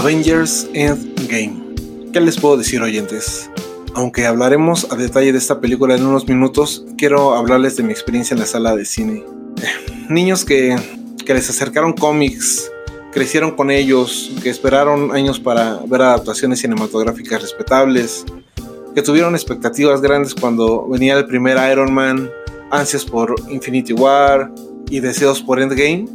[0.00, 1.74] Avengers Endgame.
[2.10, 3.50] ¿Qué les puedo decir oyentes?
[3.92, 8.32] Aunque hablaremos a detalle de esta película en unos minutos, quiero hablarles de mi experiencia
[8.32, 9.22] en la sala de cine.
[10.08, 10.74] Niños que,
[11.26, 12.72] que les acercaron cómics,
[13.12, 18.24] crecieron con ellos, que esperaron años para ver adaptaciones cinematográficas respetables,
[18.94, 22.30] que tuvieron expectativas grandes cuando venía el primer Iron Man,
[22.70, 24.50] ansias por Infinity War
[24.88, 26.06] y deseos por Endgame,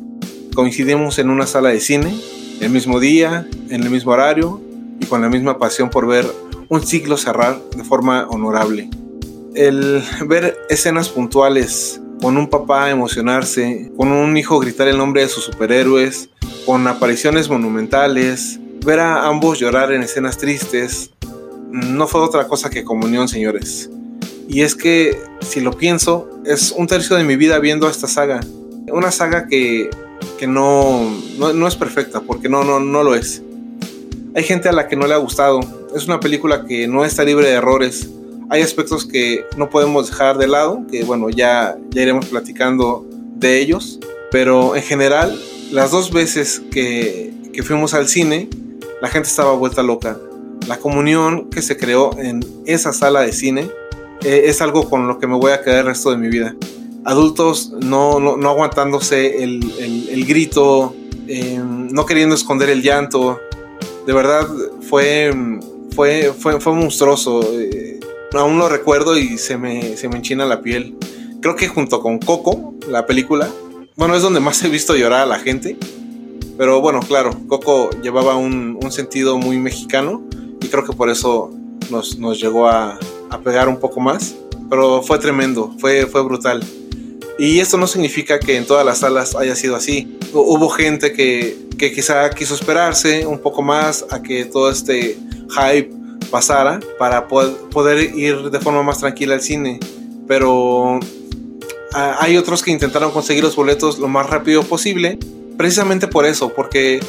[0.55, 2.15] coincidimos en una sala de cine,
[2.61, 4.61] el mismo día, en el mismo horario
[4.99, 6.25] y con la misma pasión por ver
[6.69, 8.89] un ciclo cerrar de forma honorable.
[9.53, 15.29] El ver escenas puntuales, con un papá emocionarse, con un hijo gritar el nombre de
[15.29, 16.29] sus superhéroes,
[16.65, 21.11] con apariciones monumentales, ver a ambos llorar en escenas tristes,
[21.69, 23.89] no fue otra cosa que comunión, señores.
[24.47, 28.39] Y es que, si lo pienso, es un tercio de mi vida viendo esta saga.
[28.91, 29.89] Una saga que,
[30.37, 33.41] que no, no, es perfecta, porque no, no, no lo es.
[34.35, 35.61] Hay gente a la que no le ha gustado.
[35.95, 38.09] Es una película que no está libre de errores.
[38.49, 43.59] Hay aspectos que no podemos dejar de lado, que bueno, ya, ya iremos platicando de
[43.59, 43.99] ellos.
[44.31, 45.39] Pero en general,
[45.71, 48.49] las dos veces que, que fuimos al cine,
[49.01, 50.17] la gente estaba vuelta loca.
[50.67, 53.69] La comunión que se creó en esa sala de cine
[54.23, 56.55] eh, es algo con lo que me voy a quedar el resto de mi vida.
[57.05, 59.61] Adultos no, no, aguantándose el,
[60.09, 60.95] el, grito,
[61.27, 63.39] em, no queriendo esconder el llanto.
[64.07, 64.47] De verdad
[64.89, 65.31] fue,
[65.95, 67.41] fue, fue, fue monstruoso.
[67.53, 67.99] Eh,
[68.33, 70.97] aún lo recuerdo y se me, se me enchina la piel.
[71.41, 73.51] Creo que junto con Coco, la película,
[73.95, 75.77] bueno, es donde más he visto llorar a la gente.
[76.57, 80.23] Pero bueno, claro, Coco llevaba un, un sentido muy mexicano
[80.59, 81.51] y creo que por eso
[81.91, 82.97] nos, nos llegó a,
[83.29, 84.35] a, pegar un poco más.
[84.69, 86.63] Pero fue tremendo, fue, fue brutal.
[87.37, 90.17] Y esto no significa que en todas las salas haya sido así.
[90.33, 95.17] Hubo gente que, que quizá quiso esperarse un poco más a que todo este
[95.49, 95.91] hype
[96.31, 99.79] pasara para poder ir de forma más tranquila al cine.
[100.27, 100.99] Pero
[101.93, 105.17] hay otros que intentaron conseguir los boletos lo más rápido posible,
[105.57, 106.99] precisamente por eso, porque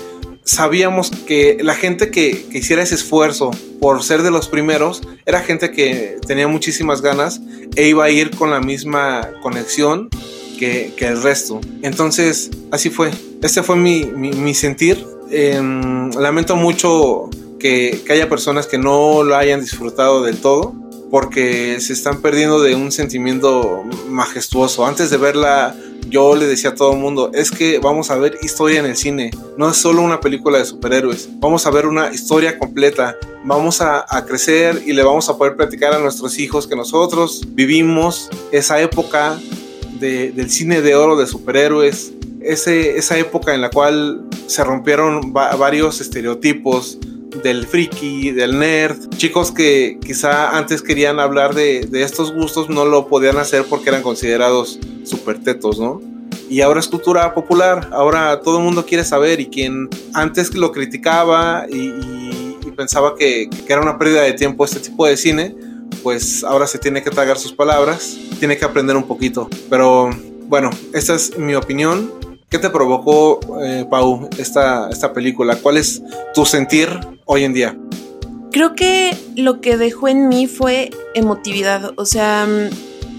[0.46, 5.72] sabíamos que la gente que, hiciera ese esfuerzo por ser de los primeros era gente
[5.72, 7.42] que tenía muchísimas ganas
[7.74, 10.08] e iba a ir con la misma conexión
[10.58, 11.60] que, el resto.
[11.82, 13.10] Entonces, así fue.
[13.42, 15.04] Ese fue mi, sentir.
[15.30, 17.28] Em, lamento mucho
[17.58, 20.72] que, que haya personas que no lo hayan disfrutado del todo
[21.10, 24.86] porque se están perdiendo de un sentimiento majestuoso.
[24.86, 25.76] Antes de verla,
[26.08, 28.96] yo le decía a todo el mundo, es que vamos a ver historia en el
[28.96, 33.80] cine, no es solo una película de superhéroes, vamos a ver una historia completa, vamos
[33.80, 38.80] a, crecer y le vamos a poder platicar a nuestros hijos que nosotros vivimos esa
[38.80, 39.38] época
[40.00, 46.00] del cine de oro de superhéroes, ese, esa época en la cual se rompieron varios
[46.00, 46.98] estereotipos
[47.42, 53.08] del friki, del nerd, chicos que quizá antes querían hablar de, estos gustos no lo
[53.08, 56.00] podían hacer porque eran considerados super tetos, ¿no?
[56.48, 60.72] Y ahora es cultura popular, ahora todo el mundo quiere saber y quien antes lo
[60.72, 62.14] criticaba y,
[62.76, 65.56] pensaba que, que, era una pérdida de tiempo este tipo de cine,
[66.02, 69.48] pues ahora se tiene que tragar sus palabras, tiene que aprender un poquito.
[69.70, 70.10] Pero
[70.48, 72.12] bueno, esta es mi opinión.
[72.48, 75.56] ¿Qué te provocó, eh, Pau, esta, esta película?
[75.56, 76.02] ¿Cuál es
[76.32, 76.88] tu sentir
[77.24, 77.76] hoy en día?
[78.52, 81.92] Creo que lo que dejó en mí fue emotividad.
[81.96, 82.70] O sea, mm,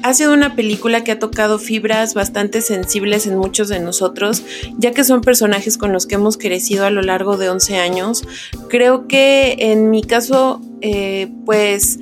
[0.04, 4.44] ha sido una película que ha tocado fibras bastante sensibles en muchos de nosotros,
[4.78, 8.24] ya que son personajes con los que hemos crecido a lo largo de 11 años.
[8.70, 12.00] Creo que en mi caso, eh, pues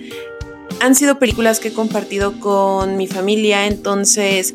[0.79, 4.53] han sido películas que he compartido con mi familia, entonces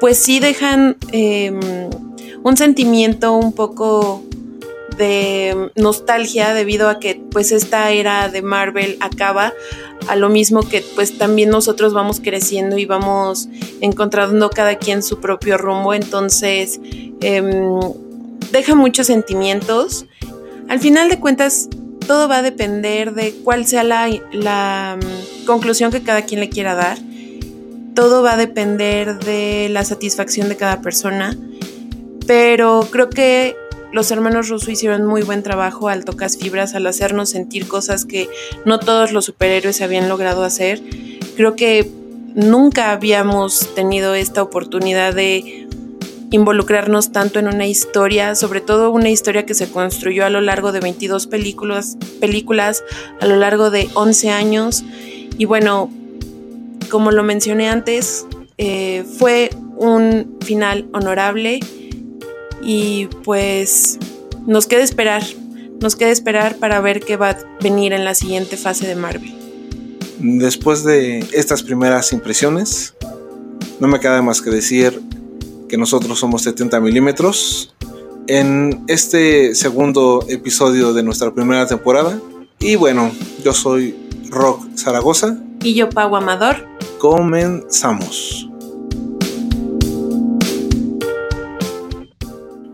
[0.00, 1.60] pues sí dejan em,
[2.46, 4.22] un sentimiento un poco
[4.96, 9.52] de nostalgia debido a que pues esta era de Marvel acaba
[10.06, 13.48] a lo mismo que pues también nosotros vamos creciendo y vamos
[13.80, 15.92] encontrando cada quien su propio rumbo.
[15.92, 16.80] Entonces
[17.20, 17.80] em,
[18.52, 20.06] deja muchos sentimientos.
[20.68, 21.68] Al final de cuentas
[22.06, 26.48] todo va a depender de cuál sea la, la mm, conclusión que cada quien le
[26.48, 26.96] quiera dar.
[27.96, 31.36] Todo va a depender de la satisfacción de cada persona,
[32.26, 33.56] pero creo que
[33.92, 38.28] los hermanos Russo hicieron muy buen trabajo al tocar fibras, al hacernos sentir cosas que
[38.64, 40.82] no todos los superhéroes habían logrado hacer.
[41.36, 41.90] Creo que
[42.34, 45.66] nunca habíamos tenido esta oportunidad de
[46.30, 50.72] involucrarnos tanto en una historia, sobre todo una historia que se construyó a lo largo
[50.72, 52.84] de 22 películas, películas
[53.20, 54.84] a lo largo de 11 años.
[55.38, 55.90] Y bueno,
[56.90, 58.26] como lo mencioné antes,
[58.58, 61.60] eh, fue un final honorable
[62.66, 63.98] y pues
[64.46, 65.22] nos queda esperar
[65.80, 69.34] nos queda esperar para ver qué va a venir en la siguiente fase de Marvel.
[70.18, 72.94] Después de estas primeras impresiones,
[73.80, 75.00] no me queda más que decir
[75.68, 77.74] que nosotros somos 70 milímetros
[78.26, 82.20] en este segundo episodio de nuestra primera temporada.
[82.58, 83.12] Y bueno,
[83.44, 83.94] yo soy
[84.30, 85.38] Rock Zaragoza.
[85.62, 86.66] Y yo, Pau Amador.
[86.98, 88.48] Comenzamos.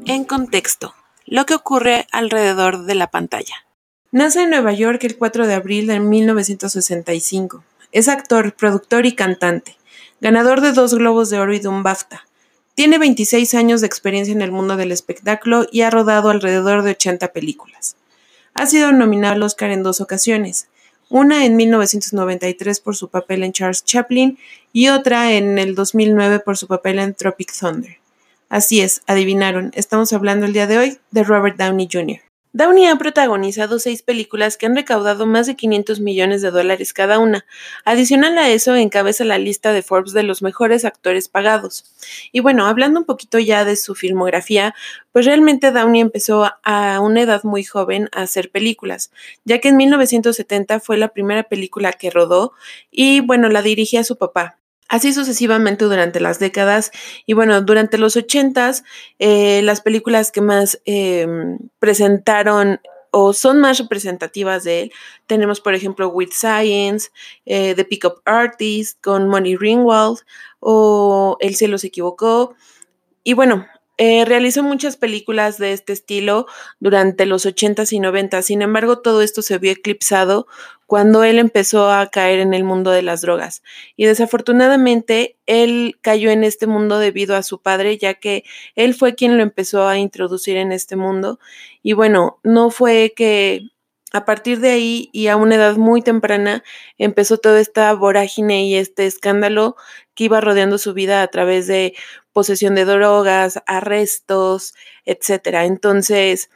[0.05, 0.97] En contexto,
[1.27, 3.55] lo que ocurre alrededor de la pantalla.
[4.11, 7.63] Nace en Nueva York el 4 de abril de 1965.
[7.93, 9.77] Es actor, productor y cantante,
[10.21, 12.27] ganador de dos Globos de Oro y de un BAFTA.
[12.75, 16.91] Tiene 26 años de experiencia en el mundo del espectáculo y ha rodado alrededor de
[16.91, 17.95] 80 películas.
[18.55, 20.67] Ha sido nominado al Oscar en dos ocasiones,
[21.11, 24.37] una en 1993 por su papel en Charles Chaplin
[24.73, 28.02] y otra en el 2009 por su papel en Tropic Thunder.
[28.53, 32.19] Así es, adivinaron, estamos hablando el día de hoy de Robert Downey Jr.
[32.53, 37.19] Downey ha protagonizado seis películas que han recaudado más de 500 millones de dólares cada
[37.19, 37.47] una.
[37.87, 41.87] Adicional a eso, encabeza la lista de Forbes de los mejores actores pagados.
[42.31, 44.75] Y bueno, hablando un poquito ya de su filmografía,
[45.13, 49.13] pues realmente Downey empezó a una edad muy joven a hacer películas,
[49.47, 52.53] ya que en 1970 fue la primera película que rodó
[52.91, 54.59] y bueno, la dirigía su papá.
[54.93, 56.91] Así sucesivamente durante las décadas
[57.25, 58.85] y bueno, durante los ochentas,
[59.19, 62.79] eh, las películas que más em, presentaron
[63.11, 64.93] o son más representativas de él,
[65.27, 67.09] tenemos por ejemplo With Science,
[67.47, 70.19] eh, The Pickup Artist con Money Ringwald
[70.61, 72.55] o El cielo se equivocó.
[73.25, 73.67] Y bueno,
[73.97, 76.47] eh, realizó muchas películas de este estilo
[76.81, 80.47] durante los 80s y 90 sin embargo todo esto se vio eclipsado
[80.93, 83.63] cuando él empezó a caer en el mundo de las drogas.
[83.97, 88.45] Y desafortunadamente él cayó en este mundo debido a su padre, ya que
[88.75, 91.41] él fue quien lo empezó a introducir en este mundo.
[91.83, 93.71] Y bueno, no fue que
[94.13, 96.63] a partir de ahí y a una edad muy temprana
[96.99, 99.77] empezó toda esta vorágine y este escándalo
[100.13, 101.95] que iba rodeando su vida a través de
[102.35, 104.75] posesión de drogas, arrestos,
[105.07, 105.65] etcétera.
[105.65, 106.51] Entonces,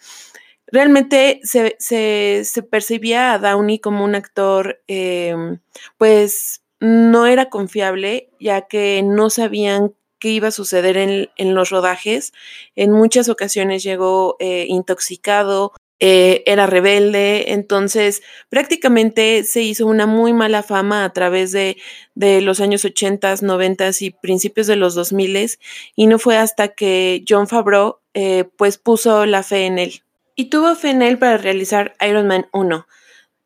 [0.67, 5.61] realmente se, se, percibía a Downey como un actor, em,
[5.99, 11.71] pues no era confiable, ya que no sabían qué iba a suceder en, en los
[11.71, 12.33] rodajes.
[12.75, 20.35] En muchas ocasiones llegó eh, intoxicado, eh, era rebelde, entonces prácticamente se hizo una muy
[20.35, 21.79] mala fama a través de,
[22.15, 25.59] de los años 80, 90 y principios de los 2000
[25.95, 30.03] y no fue hasta que John Favreau eh, pues puso la fe en él.
[30.39, 32.87] Y tuvo fe para realizar Iron Man 1.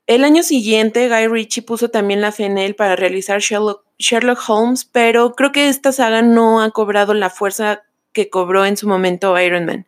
[0.08, 4.40] El año siguiente, Guy Ritchie puso también la fe en él para realizar Sherlock, Sherlock
[4.48, 8.88] Holmes, pero creo que esta saga no ha cobrado la fuerza que cobró en su
[8.88, 9.86] momento Iron Man.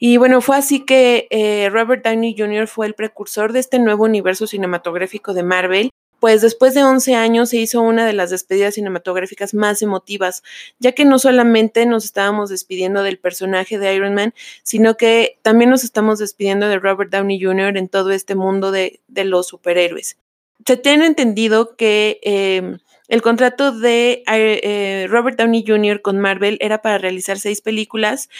[0.00, 2.66] Y bueno, fue así que eh, Robert Downey Jr.
[2.66, 5.90] fue el precursor de este nuevo universo cinematográfico de Marvel.
[6.24, 10.42] Pues después de 11 años se hizo una de las despedidas cinematográficas más emotivas,
[10.78, 14.32] ya que no solamente nos estábamos despidiendo del personaje de Iron Man,
[14.62, 17.76] sino que también nos estamos despidiendo de Robert Downey Jr.
[17.76, 20.16] en todo este mundo de, los superhéroes.
[20.66, 22.78] Se tiene entendido que eh,
[23.08, 26.00] el contrato de eh, Robert Downey Jr.
[26.00, 28.30] con Marvel era para realizar seis películas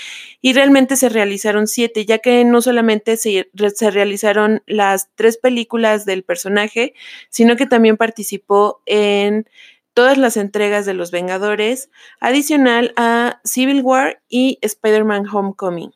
[0.40, 6.06] y realmente se realizaron siete, ya que no solamente se, se, realizaron las tres películas
[6.06, 6.94] del personaje,
[7.28, 9.46] sino que también participó en
[9.92, 15.92] todas las entregas de Los Vengadores, adicional a Civil War y Spider-Man Homecoming.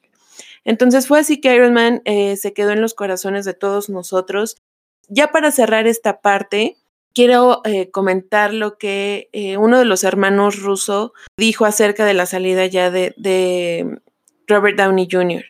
[0.65, 4.59] Entonces fue así que Iron Man eh, se quedó en los corazones de todos nosotros.
[5.09, 6.77] Ya para cerrar esta parte,
[7.19, 12.27] quiero eh, comentar lo que eh, uno de los hermanos ruso dijo acerca de la
[12.27, 13.99] salida ya de, de
[14.47, 15.45] Robert Downey Jr.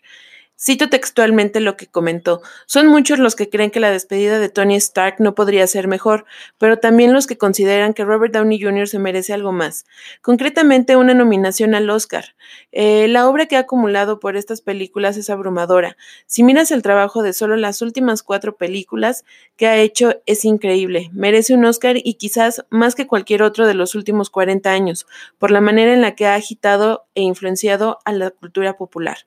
[0.61, 2.43] Cito textualmente lo que comentó.
[2.67, 6.25] Son muchos los que creen que la despedida de Tony Stark no podría ser mejor,
[6.59, 8.89] pero también los que consideran que Robert Downey Jr.
[8.89, 9.87] se merece algo más,
[10.21, 12.35] concretamente una nominación al Oscar.
[12.73, 15.97] Eh, la obra que ha acumulado por estas películas es abrumadora.
[16.27, 19.25] Si miras el trabajo de solo las últimas cuatro películas
[19.57, 21.09] que ha hecho, es increíble.
[21.13, 25.07] Merece un Oscar y quizás más que cualquier otro de los últimos 40 años,
[25.39, 29.19] por la manera en la que ha agitado e influenciado a la cultura popular.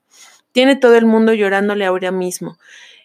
[0.52, 2.58] Tiene todo el mundo llorándole ahora mismo.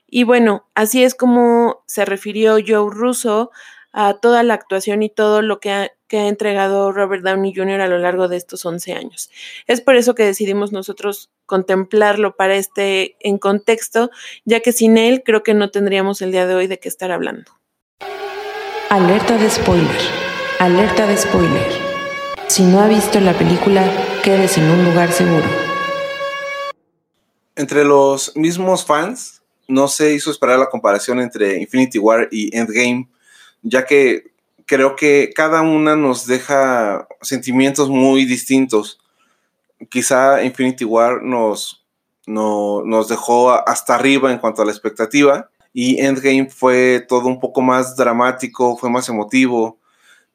[0.08, 3.50] Y bueno, así es como se refirió Joe Russo
[3.92, 7.80] a toda la actuación y todo lo que ha, entregado Robert Downey Jr.
[7.80, 9.28] a lo largo de estos 11 años.
[9.66, 14.10] Es por eso que decidimos nosotros contemplarlo para este en contexto,
[14.44, 17.10] ya que sin él creo que no tendríamos el día de hoy de qué estar
[17.10, 17.50] hablando.
[18.90, 20.00] Alerta de spoiler.
[20.60, 21.72] Alerta de spoiler.
[22.46, 23.82] Si no ha visto la película,
[24.22, 25.65] quédese en un lugar seguro.
[27.56, 33.08] Entre los mismos fans no se hizo esperar la comparación entre Infinity War y Endgame,
[33.62, 34.30] ya que
[34.66, 39.00] creo que cada una nos deja sentimientos muy distintos.
[39.88, 41.84] Quizá Infinity War nos,
[42.26, 47.40] no, nos dejó hasta arriba en cuanto a la expectativa y Endgame fue todo un
[47.40, 49.78] poco más dramático, fue más emotivo,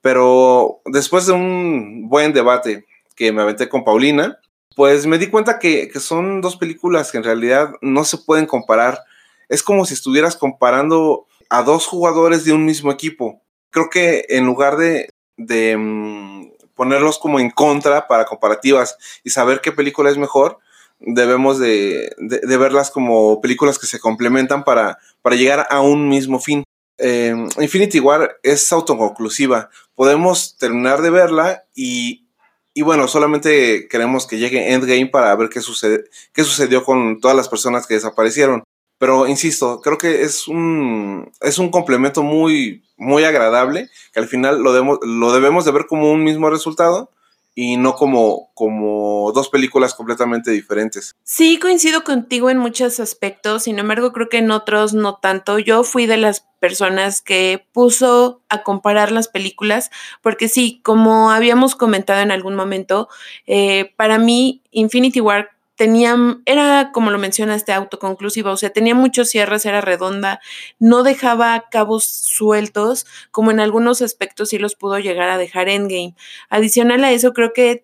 [0.01, 2.85] pero después de un buen debate
[3.15, 4.39] que me aventé con Paulina,
[4.75, 9.03] pues me di cuenta que, son dos películas que en realidad no se pueden comparar.
[9.49, 13.41] Es como si estuvieras comparando a dos jugadores de un mismo equipo.
[13.69, 19.61] Creo que en lugar de, de mm, ponerlos como en contra para comparativas y saber
[19.61, 20.59] qué película es mejor,
[20.99, 26.39] debemos de, de, verlas como películas que se complementan para, para llegar a un mismo
[26.39, 26.63] fin.
[26.97, 29.69] Eh, Infinity War es autoconclusiva.
[29.95, 32.27] Podemos terminar de verla y,
[32.73, 37.35] y, bueno, solamente queremos que llegue Endgame para ver qué, sucede, qué sucedió con todas
[37.35, 38.63] las personas que desaparecieron.
[38.97, 44.61] Pero insisto, creo que es un, es un complemento muy, muy agradable, que al final
[44.61, 47.09] lo, debemos, lo debemos de ver como un mismo resultado
[47.53, 51.15] y no como, como dos películas completamente diferentes.
[51.23, 55.59] Sí, coincido contigo en muchos aspectos, sin embargo creo que en otros no tanto.
[55.59, 59.89] Yo fui de las personas que puso a comparar las películas,
[60.21, 63.09] porque sí, como habíamos comentado en algún momento,
[63.47, 65.49] eh, para mí Infinity War
[65.81, 70.39] tenía, era como lo mencionaste, autoconclusiva, o sea, tenía muchos cierres, era redonda,
[70.77, 76.13] no dejaba cabos sueltos, como en algunos aspectos sí los pudo llegar a dejar Endgame.
[76.51, 77.83] Adicional a eso, creo que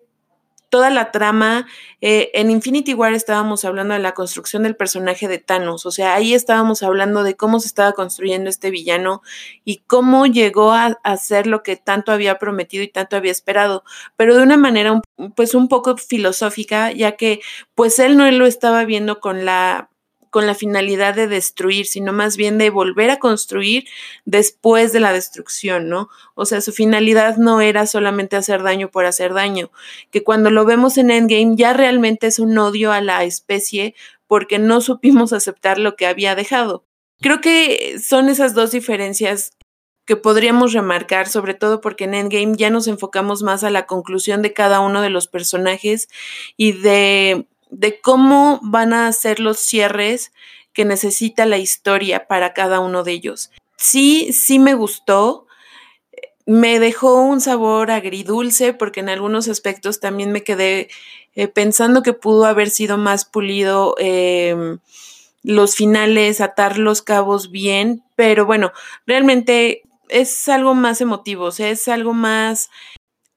[0.68, 1.66] toda la trama.
[2.00, 6.14] Eh, en Infinity War estábamos hablando de la construcción del personaje de Thanos, o sea,
[6.14, 9.22] ahí estábamos hablando de cómo se estaba construyendo este villano
[9.64, 13.82] y cómo llegó a, hacer lo que tanto había prometido y tanto había esperado,
[14.16, 15.00] pero de una manera
[15.34, 17.40] pues un poco filosófica, ya que
[17.74, 19.90] pues él no lo estaba viendo con la
[20.30, 23.86] con la finalidad de destruir, sino más bien de volver a construir
[24.24, 26.08] después de la destrucción, ¿no?
[26.34, 29.70] O sea, su finalidad no era solamente hacer daño por hacer daño,
[30.10, 33.94] que cuando lo vemos en Endgame ya realmente es un odio a la especie
[34.26, 36.84] porque no supimos aceptar lo que había dejado.
[37.20, 39.52] Creo que son esas dos diferencias
[40.08, 44.40] que podríamos remarcar, sobre todo porque en Endgame ya nos enfocamos más a la conclusión
[44.40, 46.08] de cada uno de los personajes
[46.56, 50.32] y de de cómo van a ser los cierres
[50.72, 53.50] que necesita la historia para cada uno de ellos.
[53.76, 55.46] Sí, sí me gustó.
[56.46, 60.88] Me dejó un sabor agridulce porque en algunos aspectos también me quedé
[61.34, 64.78] eh, pensando que pudo haber sido más pulido em,
[65.42, 68.72] los finales, atar los cabos bien, pero bueno,
[69.06, 72.70] realmente es algo más emotivo, o sea, es algo más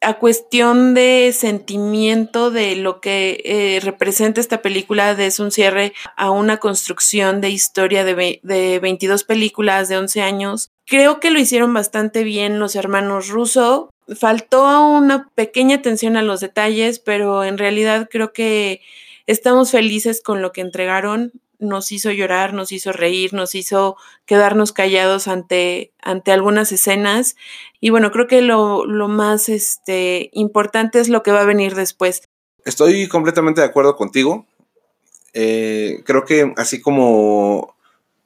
[0.02, 5.94] a cuestión de sentimiento de lo que eh, representa esta película, de es un cierre
[6.18, 10.72] a una construcción de historia de, de 22 películas de 11 años.
[10.86, 13.92] Creo que lo hicieron bastante bien los hermanos Russo.
[14.20, 18.82] Faltó una pequeña atención a los detalles, pero en realidad creo que
[19.28, 21.32] estamos felices con lo que entregaron
[21.62, 27.36] nos hizo llorar, nos hizo reír, nos hizo quedarnos callados ante, ante algunas escenas.
[27.80, 32.24] Y bueno, creo que lo, más este, importante es lo que va a venir después.
[32.66, 34.46] Estoy completamente de acuerdo contigo.
[35.34, 37.76] Eh, creo que así como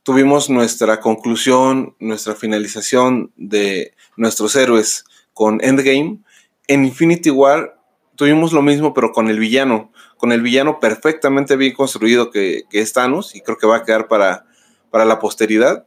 [0.03, 6.19] tuvimos nuestra conclusión, nuestra finalización de nuestros héroes con Endgame,
[6.67, 7.77] en Infinity War
[8.15, 12.93] tuvimos lo mismo, pero con el villano con el villano perfectamente bien construido que, es
[12.93, 14.45] Thanos y creo que va a quedar para,
[14.89, 15.85] para la posteridad.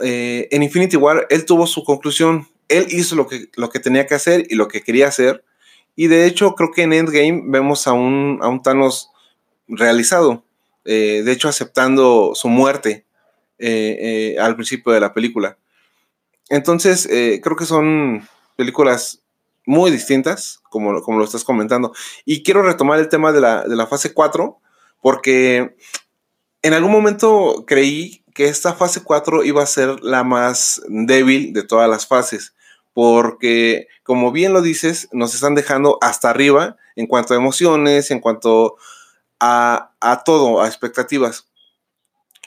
[0.00, 4.06] Eh, en Infinity War él tuvo su conclusión, él hizo lo que, lo que tenía
[4.06, 5.44] que hacer y lo que quería hacer
[5.94, 9.10] y de hecho creo que en Endgame vemos a un, a un Thanos
[9.68, 10.44] realizado,
[10.84, 13.04] eh, de hecho aceptando su muerte
[13.58, 15.58] eh, al principio de la película.
[16.48, 18.26] Entonces creo que son
[18.56, 19.19] películas
[19.70, 21.92] muy distintas, como, como lo estás comentando.
[22.24, 24.58] Y quiero retomar el tema de la, de la fase 4,
[25.00, 25.76] porque
[26.62, 31.62] en algún momento creí que esta fase 4 iba a ser la más débil de
[31.62, 32.52] todas las fases,
[32.92, 38.18] porque como bien lo dices, nos están dejando hasta arriba en cuanto a emociones, en
[38.18, 38.76] cuanto
[39.38, 41.48] a, a todo, a expectativas.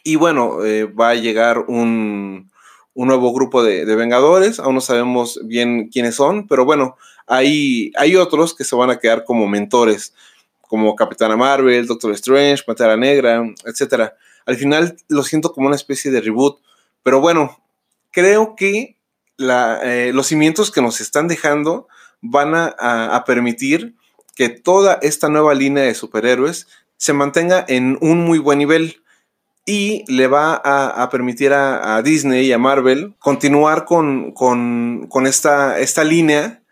[0.04, 2.52] Y bueno, eh, va a llegar un,
[2.94, 6.96] un nuevo grupo de, Vengadores, aún no sabemos bien quiénes son, pero bueno,
[7.28, 10.14] hay, hay otros que se van a quedar como mentores,
[10.62, 14.12] como Capitana Marvel, Doctor Strange, Pantera Negra, etc.
[14.46, 16.60] Al final lo siento como una especie de reboot,
[17.04, 17.62] pero bueno,
[18.12, 18.98] creo que
[19.38, 21.88] eh, los cimientos que nos están dejando
[22.22, 23.96] van a, permitir
[24.36, 29.04] que toda esta nueva línea de superhéroes se mantenga en un muy buen nivel
[29.66, 35.80] y le va a, permitir a, Disney y a Marvel continuar con, con, con esta,
[35.80, 36.63] esta línea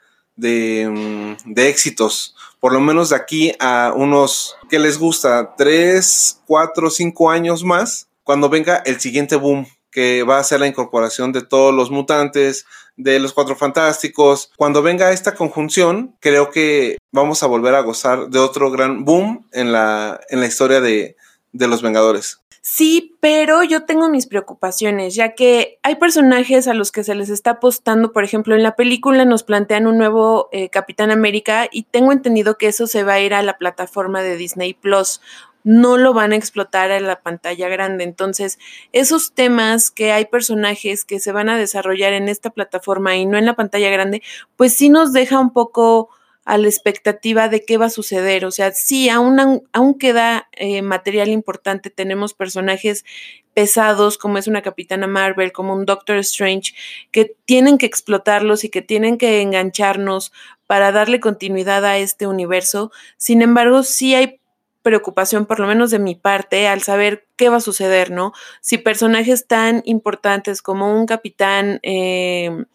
[0.42, 2.36] de, mm, de, éxitos.
[2.60, 5.56] Por lo menos de aquí a unos, ¿qué les gusta?
[5.56, 10.68] Tres, cuatro, cinco años más, cuando venga el siguiente boom, que va a ser la
[10.68, 12.66] incorporación de todos los mutantes,
[12.98, 14.52] de los cuatro fantásticos.
[14.58, 19.48] Cuando venga esta conjunción, creo que vamos a volver a gozar de otro gran boom
[19.52, 21.16] en la, en la historia de,
[21.52, 22.42] de los Vengadores.
[22.64, 27.30] Sí, pero yo tengo mis preocupaciones, ya que hay personajes a los que se les
[27.30, 31.84] está apostando, por ejemplo, en la película nos plantean un nuevo eh, Capitán América y
[31.84, 35.22] tengo entendido que eso se va a ir a la plataforma de Disney Plus.
[35.64, 38.04] No lo van a explotar en la pantalla grande.
[38.04, 38.60] Entonces,
[38.94, 43.40] esos temas que hay personajes que se van a desarrollar en esta plataforma y no
[43.40, 44.22] en la pantalla grande,
[44.56, 46.10] pues sí nos deja un poco
[46.46, 48.46] a la expectativa de qué va a suceder.
[48.46, 53.06] O sea, sí, aún, aún queda eh, material importante, tenemos personajes
[53.54, 56.74] pesados como es una Capitana Marvel, como un Doctor Strange,
[57.12, 60.32] que tienen que explotarlos y que tienen que engancharnos
[60.68, 62.92] para darle continuidad a este universo.
[63.18, 64.40] Sin embargo, sí hay
[64.84, 68.34] preocupación, por lo menos de mi parte, al saber qué va a suceder, ¿no?
[68.62, 71.80] Si personajes tan importantes como un capitán...
[71.84, 72.66] Eh,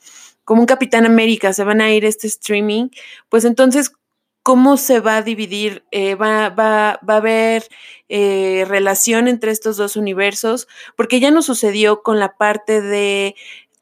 [0.46, 2.90] como un Capitán América, se van a ir este streaming,
[3.28, 3.92] pues entonces,
[4.44, 5.84] ¿cómo se va a dividir?
[5.90, 7.64] Eh, va, va, va, a haber
[8.08, 10.68] eh, relación entre estos dos universos?
[10.96, 13.34] Porque ya no sucedió con la parte de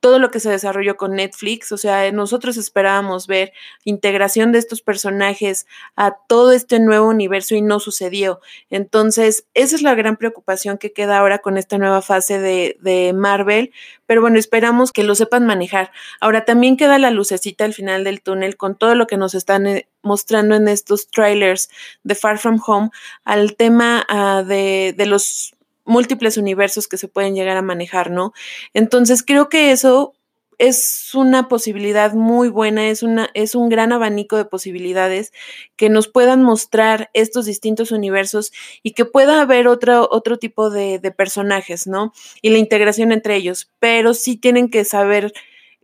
[0.05, 4.83] todo lo que se desarrolló con Netflix, o sea, nosotros esperábamos ver integración de estos
[4.83, 8.43] personajes a todo este nuevo universo y no sucedió.
[8.69, 13.15] Entonces, esa es la gran preocupación que queda ahora con esta nueva fase de, de
[13.15, 13.73] Marvel,
[14.05, 15.91] pero bueno, esperamos que lo sepan manejar.
[16.21, 19.67] Ahora también queda la lucecita al final del túnel con todo lo que nos están
[19.67, 21.71] eh, mostrando en estos trailers
[22.03, 22.91] de Far From Home
[23.25, 24.05] al tema
[24.47, 25.54] de, de los
[25.85, 28.33] múltiples universos que se pueden llegar a manejar, ¿no?
[28.73, 30.15] Entonces creo que eso
[30.59, 35.33] es una posibilidad muy buena, es, una, es un gran abanico de posibilidades
[35.77, 40.99] que nos puedan mostrar estos distintos universos y que pueda haber otro, otro tipo de,
[40.99, 42.13] de personajes, ¿no?
[42.43, 45.33] Y la integración entre ellos, pero sí tienen que saber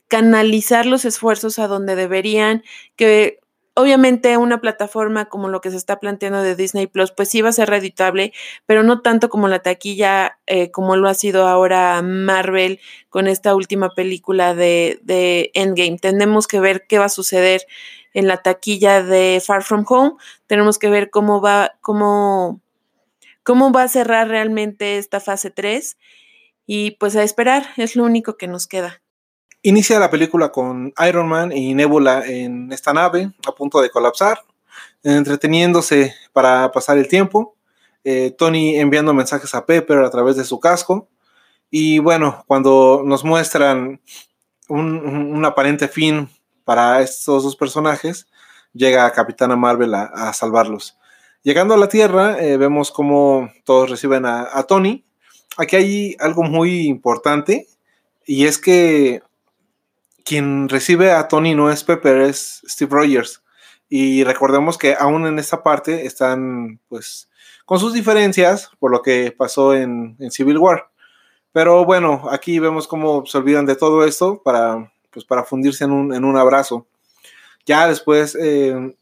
[0.08, 2.64] canalizar los esfuerzos a donde deberían,
[2.96, 3.40] que
[3.74, 7.50] Obviamente una plataforma como lo que se está planteando de Disney Plus, pues sí va
[7.50, 8.32] a ser reditable,
[8.66, 13.54] pero no tanto como la taquilla, eh, como lo ha sido ahora Marvel con esta
[13.54, 15.98] última película de, Endgame.
[15.98, 17.62] Tenemos que ver qué va a suceder
[18.12, 20.12] en la taquilla de Far From Home.
[20.48, 22.60] Tenemos que ver cómo va, cómo,
[23.44, 25.96] cómo va a cerrar realmente esta fase 3.
[26.66, 28.99] Y pues a esperar, es lo único que nos queda.
[29.62, 34.42] Inicia la película con Iron Man y Nebula en esta nave a punto de colapsar,
[35.02, 37.56] entreteniéndose para pasar el tiempo.
[38.02, 41.10] Eh, Tony enviando mensajes a Pepper a través de su casco.
[41.70, 44.00] Y bueno, cuando nos muestran
[44.70, 46.30] un, aparente fin
[46.64, 48.28] para estos dos personajes,
[48.72, 50.96] llega Capitana Marvel a, salvarlos.
[51.42, 55.04] Llegando a la Tierra, eh, vemos cómo todos reciben a, a Tony.
[55.58, 57.68] Aquí hay algo muy importante
[58.24, 59.22] y es que
[60.30, 63.42] quien recibe a Tony no es Pepper, es Steve Rogers.
[63.88, 67.28] Y recordemos que aún en esta parte están, pues,
[67.64, 70.88] con sus diferencias por lo que pasó en, Civil War.
[71.50, 75.90] Pero bueno, aquí vemos cómo se olvidan de todo esto para, pues, para fundirse en
[75.90, 76.86] un, en un abrazo.
[77.66, 78.94] Ya después eh,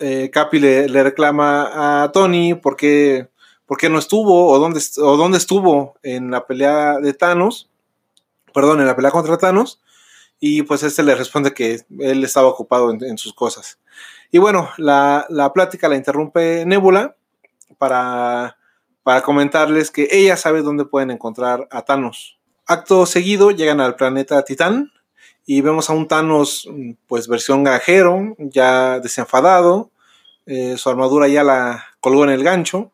[0.00, 3.28] eh, Capi le, reclama a Tony por qué,
[3.88, 7.70] no estuvo o dónde, o dónde estuvo en la pelea de Thanos,
[8.52, 9.78] perdón, en la pelea contra Thanos
[10.44, 13.78] y pues este le responde que él estaba ocupado en, sus cosas.
[14.32, 17.14] Y bueno, la, plática la interrumpe Nebula
[17.78, 18.56] para,
[19.04, 22.40] para comentarles que ella sabe dónde pueden encontrar a Thanos.
[22.66, 24.90] Acto seguido llegan al planeta Titán
[25.46, 26.68] y vemos a un Thanos
[27.06, 29.92] pues versión gajero, ya desenfadado,
[30.46, 32.90] eh, su armadura ya la colgó en el gancho,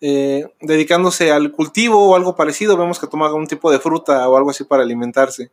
[0.00, 4.36] eh, dedicándose al cultivo o algo parecido, vemos que toma algún tipo de fruta o
[4.36, 5.50] algo así para alimentarse.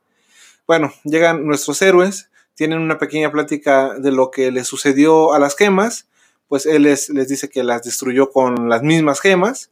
[0.67, 5.55] Bueno, llegan nuestros héroes, tienen una pequeña plática de lo que le sucedió a las
[5.55, 6.07] gemas,
[6.47, 9.71] pues él les, les dice que las destruyó con las mismas gemas,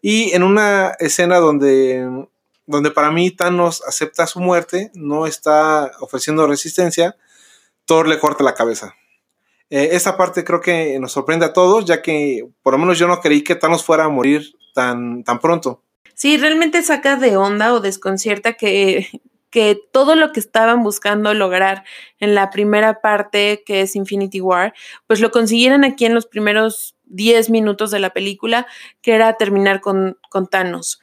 [0.00, 2.08] y en una escena donde,
[2.66, 7.16] donde para mí Thanos acepta su muerte, no está ofreciendo resistencia,
[7.84, 8.94] Thor le corta la cabeza.
[9.70, 13.08] Eh, esa parte creo que nos sorprende a todos, ya que por lo menos yo
[13.08, 15.82] no creí que Thanos fuera a morir tan, tan pronto.
[16.14, 19.08] Sí, realmente saca de onda o desconcierta que
[19.58, 21.82] que todo lo que estaban buscando lograr
[22.20, 24.72] en la primera parte, que es Infinity War,
[25.08, 28.68] pues lo consiguieran aquí en los primeros 10 minutos de la película,
[29.02, 30.16] que era terminar con,
[30.48, 31.00] Thanos.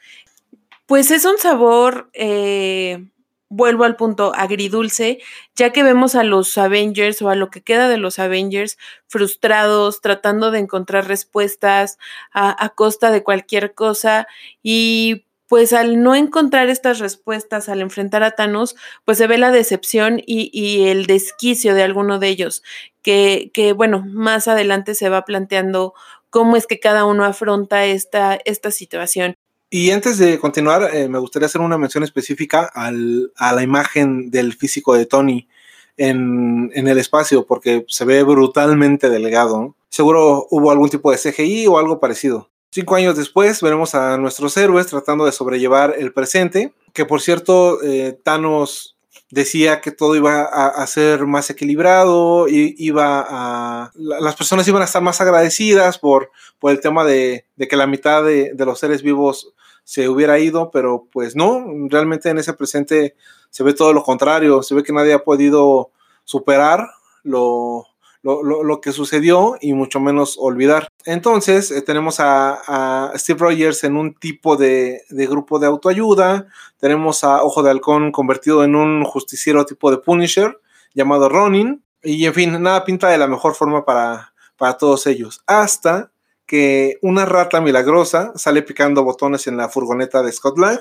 [0.86, 3.04] Pues es un sabor, eh,
[3.50, 5.18] vuelvo al punto, agridulce,
[5.54, 10.00] ya que vemos a los Avengers o a lo que queda de los Avengers frustrados,
[10.00, 11.98] tratando de encontrar respuestas
[12.32, 14.26] a, a costa de cualquier cosa
[14.62, 19.50] y pues al no encontrar estas respuestas, al enfrentar a Thanos, pues se ve la
[19.50, 22.62] decepción y, y el desquicio de alguno de ellos,
[23.02, 25.94] que, que, bueno, más adelante se va planteando
[26.30, 29.34] cómo es que cada uno afronta esta, esta situación.
[29.70, 34.30] Y antes de continuar, eh, me gustaría hacer una mención específica al, a la imagen
[34.30, 35.48] del físico de Tony
[35.96, 39.74] en, en, el espacio, porque se ve brutalmente delgado.
[39.88, 42.50] Seguro hubo algún tipo de CGI o algo parecido.
[42.76, 47.82] Cinco años después veremos a nuestros héroes tratando de sobrellevar el presente, que por cierto
[47.82, 48.98] eh, Thanos
[49.30, 54.84] decía que todo iba a, ser más equilibrado, y iba a, las personas iban a
[54.84, 56.30] estar más agradecidas por,
[56.64, 61.34] el tema de, que la mitad de, los seres vivos se hubiera ido, pero pues
[61.34, 63.16] no, realmente en ese presente
[63.48, 65.92] se ve todo lo contrario, se ve que nadie ha podido
[66.24, 66.90] superar
[67.22, 67.86] lo,
[68.26, 70.88] lo, que sucedió y mucho menos olvidar.
[71.04, 76.46] Entonces eh, tenemos a, Steve Rogers en un tipo de, de, grupo de autoayuda,
[76.78, 80.58] tenemos a Ojo de Halcón convertido en un justiciero tipo de Punisher
[80.94, 85.42] llamado Ronin, y en fin, nada pinta de la mejor forma para, para todos ellos,
[85.46, 86.10] hasta
[86.46, 90.78] que una rata milagrosa sale picando botones en la furgoneta de Scott Lang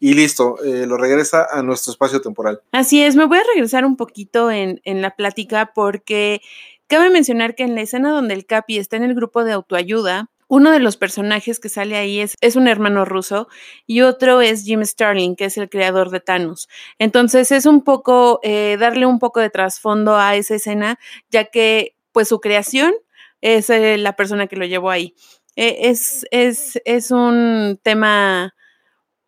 [0.00, 2.60] y listo, eh, lo regresa a nuestro espacio temporal.
[2.72, 6.40] Así es, me voy a regresar un poquito en, en la plática porque
[6.86, 10.30] Cabe mencionar que en la escena donde el Capi está en el grupo de autoayuda,
[10.48, 13.48] uno de los personajes que sale ahí es, un hermano ruso
[13.86, 16.68] y otro es Jim Starling, que es el creador de Thanos.
[16.98, 20.98] Entonces es un poco, eh, darle un poco de trasfondo a esa escena,
[21.30, 22.94] ya que pues su creación
[23.40, 25.14] es eh, la persona que lo llevó ahí.
[25.56, 28.54] Eh, es, es, es un tema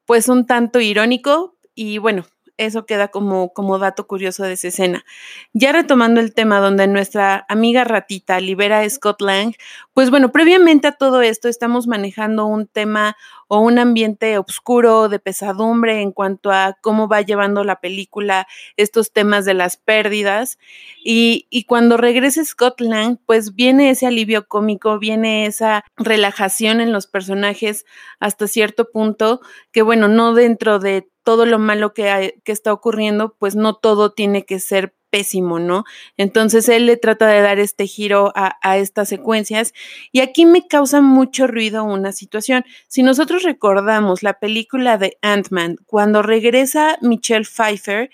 [0.04, 5.04] pues un tanto irónico y bueno, eso queda como, como dato curioso de esa escena.
[5.52, 9.54] Ya retomando el tema donde nuestra amiga ratita libera a Scott Lang,
[9.96, 13.16] pues bueno, previamente a todo esto estamos manejando un tema
[13.48, 19.10] o un ambiente oscuro de pesadumbre en cuanto a cómo va llevando la película estos
[19.10, 20.58] temas de las pérdidas.
[21.02, 27.06] Y, cuando regrese Scott Lang, pues viene ese alivio cómico, viene esa relajación en los
[27.06, 27.86] personajes
[28.20, 29.40] hasta cierto punto,
[29.72, 34.12] que bueno, no dentro de todo lo malo que, que está ocurriendo, pues no todo
[34.12, 35.84] tiene que ser pésimo, ¿no?
[36.16, 39.72] Entonces él le trata de dar este giro a, estas secuencias
[40.12, 42.64] y aquí me causa mucho ruido una situación.
[42.88, 48.10] Si nosotros recordamos la película de Ant-Man, cuando regresa Michelle Pfeiffer,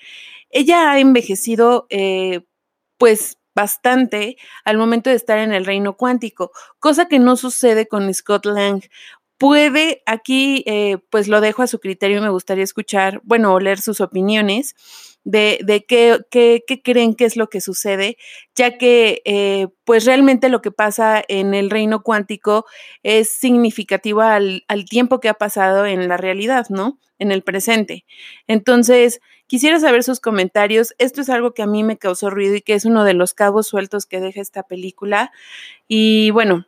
[0.51, 2.43] ella ha envejecido eh,
[2.99, 8.13] pues bastante al momento de estar en el reino cuántico, cosa que no sucede con
[8.15, 8.83] Scott Lang
[9.43, 13.81] puede, aquí eh, pues lo dejo a su criterio, me gustaría escuchar, bueno, o leer
[13.81, 14.77] sus opiniones
[15.25, 18.17] de, de qué, qué, qué, creen que es lo que sucede,
[18.55, 22.67] ya que eh, pues realmente lo que pasa en el reino cuántico
[23.03, 26.99] es significativo al, al tiempo que ha pasado en la realidad, ¿no?
[27.19, 28.05] En el presente.
[28.49, 30.95] Entonces, quisiera saber sus comentarios.
[30.99, 33.35] Esto es algo que a mí me causó ruido y que es uno de los
[33.35, 35.31] cabos sueltos que deja esta película.
[35.87, 36.67] Y bueno,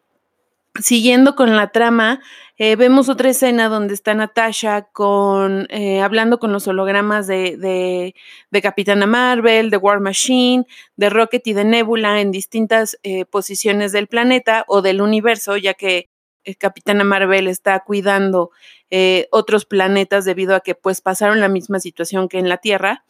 [0.80, 2.20] siguiendo con la trama,
[2.56, 8.14] eh, vemos otra escena donde está Natasha con, eh, hablando con los hologramas de, de,
[8.50, 10.64] de, Capitana Marvel, de War Machine,
[10.96, 15.74] de Rocket y de Nebula en distintas eh, posiciones del planeta o del universo, ya
[15.74, 16.10] que
[16.44, 18.50] eh, Capitana Marvel está cuidando
[18.90, 23.04] eh, otros planetas debido a que pues pasaron la misma situación que en la Tierra.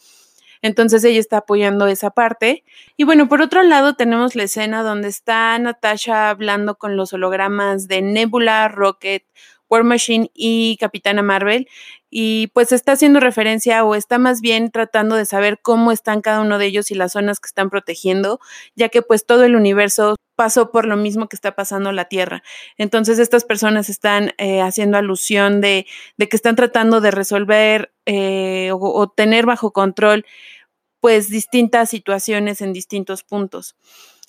[0.64, 2.64] Entonces ella está apoyando esa parte.
[2.96, 7.87] Y bueno, por otro lado tenemos la escena donde está Natasha hablando con los hologramas
[7.87, 9.27] de Nebula, Rocket,
[9.68, 11.68] War Machine y Capitana Marvel.
[12.16, 16.42] Y pues está haciendo referencia o está más bien tratando de saber cómo están cada
[16.42, 18.38] uno de ellos y las zonas que están protegiendo,
[18.77, 22.44] ya que pues todo el universo pasó por lo mismo que está pasando la Tierra.
[22.79, 28.70] Entonces estas personas están eh, haciendo alusión de, de, que están tratando de resolver eh,
[28.70, 30.24] o, o tener bajo control
[31.00, 33.74] pues distintas situaciones en distintos puntos.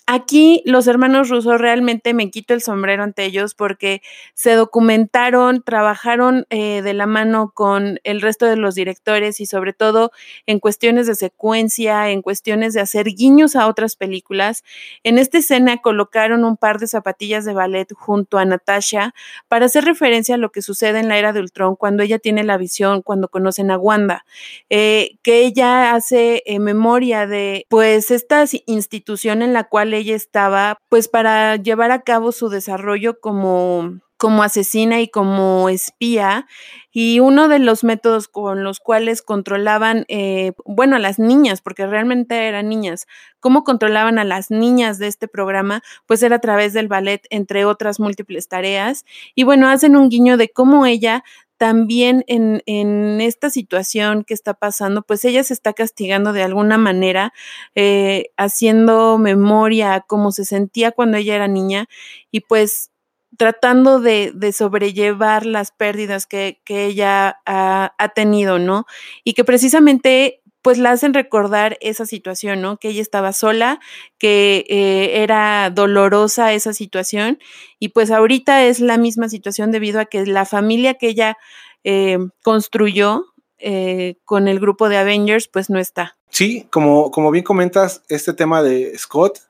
[0.08, 4.04] Aquí los hermanos rusos realmente me quito el sombrero ante ellos porque
[4.36, 9.74] se documentaron, trabajaron eh, de la mano con el resto de los directores y sobre
[9.74, 10.12] todo
[10.46, 14.64] en cuestiones de secuencia, en cuestiones de hacer guiños a otras películas.
[15.04, 19.16] En esta escena colocaron un par de zapatillas de ballet junto a Natasha
[19.48, 22.44] para hacer referencia a lo que sucede en la era de Ultron cuando ella tiene
[22.44, 24.24] la visión, cuando conocen a Wanda,
[24.70, 30.78] eh, que ella hace eh, memoria de pues esta institución en la cual ella estaba,
[30.90, 36.48] pues para llevar a cabo su desarrollo como como asesina y como espía.
[36.92, 41.86] Y uno de los métodos con los cuales controlaban, eh, bueno, a las niñas, porque
[41.86, 43.06] realmente eran niñas,
[43.42, 47.66] cómo controlaban a las niñas de este programa, pues era a través del ballet, entre
[47.66, 49.04] otras múltiples tareas.
[49.36, 51.24] Y bueno, hacen un guiño de cómo ella
[51.58, 56.78] también en, en, esta situación que está pasando, pues ella se está castigando de alguna
[56.78, 57.34] manera,
[57.76, 61.88] eh, haciendo memoria cómo se sentía cuando ella era niña
[62.32, 62.92] y pues
[63.38, 68.86] tratando de, de sobrellevar las pérdidas que, que ella ha, ha, tenido, ¿no?
[69.24, 72.78] Y que precisamente pues la hacen recordar esa situación, ¿no?
[72.78, 73.80] Que ella estaba sola,
[74.18, 77.38] que eh, era dolorosa esa situación
[77.78, 81.38] y pues ahorita es la misma situación debido a que la familia que ella
[81.84, 83.26] eh, construyó
[83.60, 86.18] eh, con el grupo de Avengers pues no está.
[86.32, 89.42] Sí, como, como bien comentas, este tema de Scott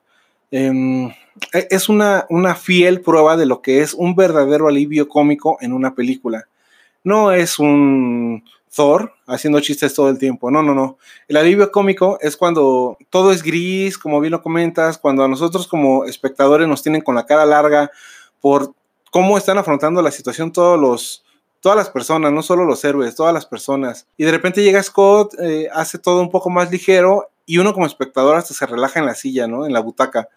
[0.50, 0.70] eh,
[1.70, 5.94] es una, una fiel prueba de lo que es un verdadero alivio cómico en una
[5.94, 6.46] película.
[7.04, 8.44] No es un
[8.76, 10.50] Thor haciendo chistes todo el tiempo.
[10.50, 10.98] No, no, no.
[11.26, 15.66] El alivio cómico es cuando todo es gris, como bien lo comentas, cuando a nosotros
[15.66, 17.90] como espectadores nos tienen con la cara larga
[18.40, 18.74] por
[19.10, 21.24] cómo están afrontando la situación todos los,
[21.60, 24.06] todas las personas, no solo los héroes, todas las personas.
[24.18, 27.86] Y de repente llega Scott, eh, hace todo un poco más ligero y uno como
[27.86, 29.64] espectador hasta se relaja en la silla, ¿no?
[29.64, 30.28] En la butaca.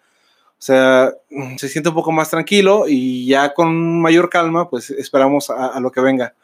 [0.52, 1.12] O sea,
[1.58, 5.92] se siente un poco más tranquilo y ya con mayor calma, pues esperamos a lo
[5.92, 6.34] que venga.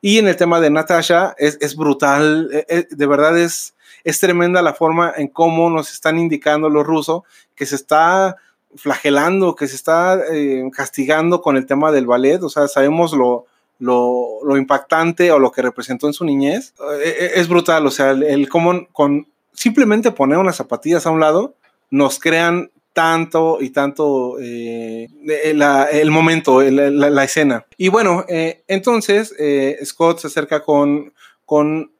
[0.00, 4.18] Y en el tema de Natasha, es, es brutal, es, e, de verdad es, es
[4.18, 7.22] tremenda la forma en cómo nos están indicando los rusos
[7.54, 8.36] que se está
[8.76, 13.46] flagelando, que se está eh, castigando con el tema del ballet, o sea, sabemos lo,
[13.78, 18.12] lo, lo, impactante o lo que representó en su niñez, eh, es brutal, o sea,
[18.12, 21.54] el, el cómo con simplemente poner unas zapatillas a un lado,
[21.90, 25.08] nos crean tanto y tanto eh,
[25.54, 27.64] la, el momento, la, escena.
[27.76, 31.12] Y bueno, eh, entonces eh, Scott se acerca con,
[31.46, 31.92] con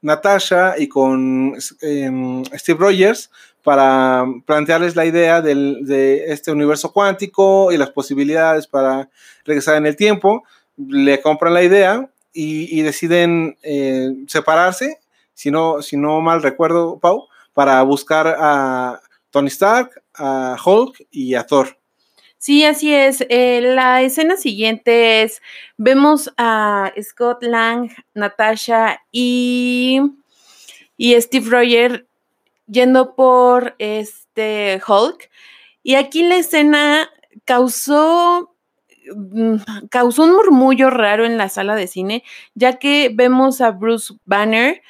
[0.00, 3.30] Natasha y con em, Steve Rogers
[3.62, 9.10] para plantearles la idea del, de este universo cuántico y las posibilidades para
[9.44, 10.44] regresar en el tiempo.
[10.76, 14.98] Le compran la idea y, deciden eh, separarse,
[15.34, 21.34] si no, si no mal recuerdo, Pau, para buscar a Tony Stark, a Hulk y
[21.34, 21.78] a Thor.
[22.38, 23.24] Sí, así es.
[23.28, 25.42] Eh, la escena siguiente es,
[25.76, 30.00] vemos a Scott Lang, Natasha y,
[30.96, 32.06] y Steve Roger
[32.68, 35.30] yendo por este Hulk.
[35.82, 37.10] Y aquí la escena
[37.44, 38.54] causó
[39.14, 39.56] mm,
[39.90, 42.22] causó un murmullo raro en la sala de cine,
[42.54, 44.80] ya que vemos a Bruce Banner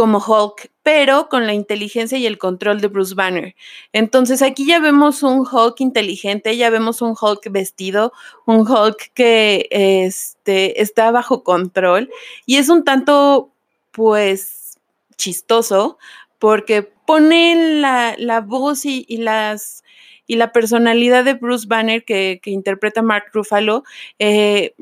[0.00, 3.54] como Hulk, pero con la inteligencia y el control de Bruce Banner.
[3.92, 8.10] Entonces aquí ya vemos un Hulk inteligente, ya vemos un Hulk vestido,
[8.46, 12.08] un Hulk que este, está bajo control
[12.46, 13.52] y es un tanto,
[13.90, 14.78] pues,
[15.18, 15.98] chistoso
[16.38, 19.84] porque pone la, la voz y, las
[20.26, 23.84] y la personalidad de Bruce Banner que, que interpreta Mark Ruffalo
[24.18, 24.72] eh,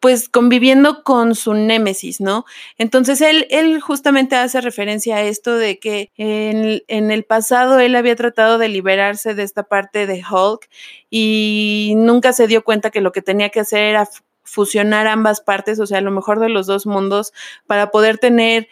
[0.00, 2.44] pues conviviendo con su némesis, ¿no?
[2.76, 8.14] Entonces él, él justamente hace referencia a esto de que en, el pasado él había
[8.14, 10.68] tratado de liberarse de esta parte de Hulk
[11.10, 14.08] y nunca se dio cuenta que lo que tenía que hacer era
[14.44, 17.32] fusionar ambas partes, o sea, lo mejor de los dos mundos
[17.66, 18.68] para poder tener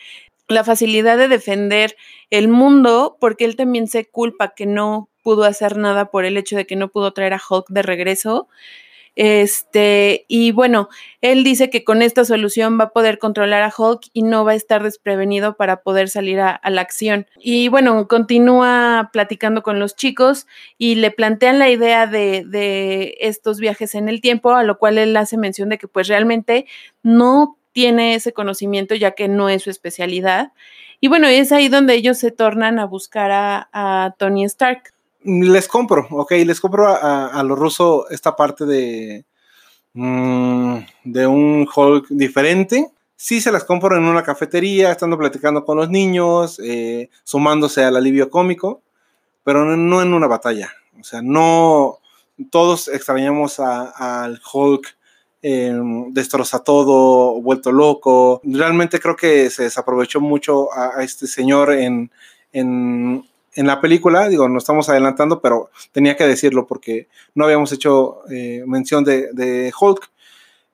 [0.49, 1.97] la facilidad de defender
[2.31, 6.57] el mundo, porque él también se culpa que no pudo hacer nada por el hecho
[6.57, 8.49] de que no pudo traer a Hulk de regreso.
[9.17, 10.91] Este, y bueno,
[11.23, 14.53] él dice que con esta solución va a poder controlar a Hulk y no va
[14.53, 17.27] a estar desprevenido para poder salir a, la acción.
[17.39, 23.59] Y bueno, continúa platicando con los chicos y le plantean la idea de, de estos
[23.59, 26.67] viajes en el tiempo, a lo cual él hace mención de que pues realmente
[27.03, 30.53] no tiene ese conocimiento ya que no es su especialidad.
[31.01, 34.96] Y bueno, es ahí donde ellos se tornan a buscar a Tony Stark
[35.27, 39.25] les compro, ok, les compro a, a lo ruso esta parte de,
[39.95, 42.91] mmm, de un Hulk diferente.
[43.17, 47.97] Sí se las compro en una cafetería, estando platicando con los niños, eh, sumándose al
[47.97, 48.83] alivio cómico,
[49.43, 50.71] pero no, no, en una batalla.
[51.01, 51.99] O sea, no
[52.51, 54.97] todos extrañamos al Hulk
[55.43, 55.79] eh,
[56.11, 58.41] destroza todo, vuelto loco.
[58.45, 62.11] Realmente creo que se desaprovechó mucho a, a este señor en,
[62.53, 63.25] en,
[63.57, 68.21] en la película, digo, no estamos adelantando, pero tenía que decirlo porque no habíamos hecho
[68.31, 70.11] eh, mención de, Hulk.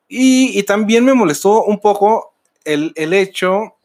[0.08, 3.76] Y, también me molestó un poco el, el hecho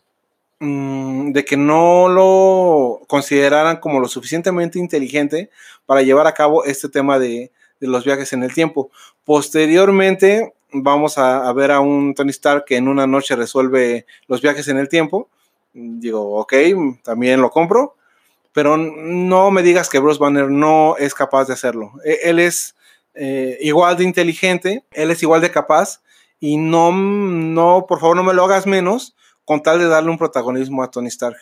[0.59, 5.49] mmm, de que no lo consideraran como lo suficientemente inteligente
[5.85, 8.89] para llevar a cabo este tema de, los viajes en el tiempo.
[9.23, 14.67] Posteriormente, vamos a, ver a un Tony Stark que en una noche resuelve los viajes
[14.67, 15.29] en el tiempo.
[15.73, 16.53] Digo, ok,
[17.03, 17.96] también lo compro,
[18.57, 21.91] pero no me digas que Bruce Banner no es capaz de hacerlo.
[22.03, 22.75] E, él es
[23.13, 26.01] eh, igual de inteligente, él es igual de capaz
[26.39, 29.15] y no, no, por favor no me lo hagas menos
[29.45, 31.37] con tal de darle un protagonismo a Tony Stark.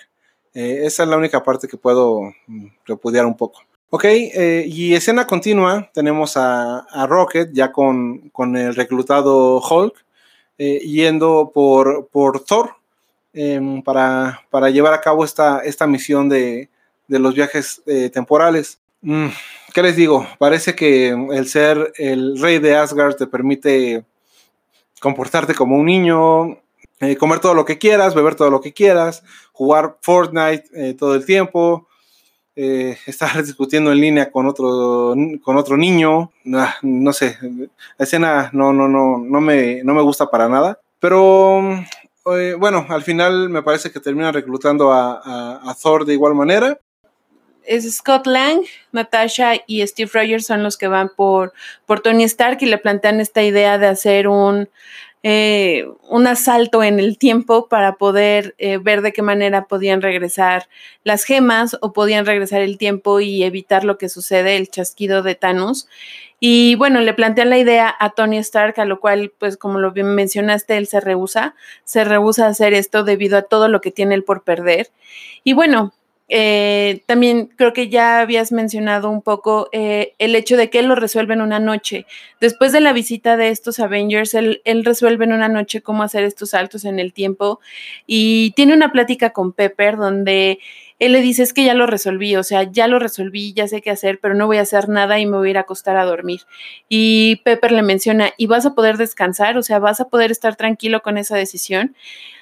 [0.53, 3.61] Eh, esa es la única parte que puedo mm, repudiar un poco.
[3.91, 10.03] Ok, eh, y escena continua, tenemos a, Rocket ya con, el reclutado Hulk
[10.57, 12.75] yendo por, por Thor
[13.31, 16.67] em, para, llevar a cabo esta, esta misión de,
[17.07, 17.81] los viajes
[18.13, 18.79] temporales.
[19.01, 19.27] Mm,
[19.73, 20.25] ¿Qué les digo?
[20.39, 24.05] Parece que el ser el rey de Asgard te permite
[25.01, 26.57] comportarte como un niño,
[26.99, 31.13] eh, comer todo lo que quieras, beber todo lo que quieras, jugar Fortnite eh, todo
[31.13, 31.87] el tiempo,
[32.55, 35.13] eh, estar discutiendo en línea con otro,
[35.43, 37.37] con otro niño, no sé,
[37.97, 41.61] la escena no, no, no, no, me, no me gusta para nada, pero
[42.57, 46.79] bueno, al final me parece que termina reclutando a, Thor de igual manera.
[47.65, 51.53] Es Scott Lang, Natasha y Steve Rogers son los que van por,
[51.85, 54.69] por Tony Stark y le plantean esta idea de hacer un
[55.27, 60.69] eh, un asalto en el tiempo para poder eh, ver de qué manera podían regresar
[61.03, 65.33] las gemas o podían regresar el tiempo y evitar lo que sucede, el chasquido de
[65.33, 65.87] Thanos.
[66.39, 69.93] Y bueno, le plantean la idea a Tony Stark, a lo cual, pues como lo
[69.93, 73.89] bien mencionaste, él se rehúsa, se rehúsa a hacer esto debido a todo lo que
[73.89, 74.91] tiene él por perder.
[75.43, 75.91] Y bueno,
[76.27, 80.87] eh, también creo que ya habías mencionado un poco eh, el hecho de que él
[80.87, 82.07] lo resuelve en una noche.
[82.41, 86.51] Después de la visita de estos Avengers, él, resuelve en una noche cómo hacer estos
[86.51, 87.59] saltos en el tiempo
[88.07, 90.59] y tiene una plática con Pepper donde
[90.97, 93.81] él le dice es que ya lo resolví, o sea, ya lo resolví, ya sé
[93.81, 95.97] qué hacer, pero no voy a hacer nada y me voy a ir a acostar
[95.97, 96.41] a dormir.
[96.87, 99.57] Y Pepper le menciona, ¿y vas a poder descansar?
[99.57, 101.95] O sea, ¿vas a poder estar tranquilo con esa decisión?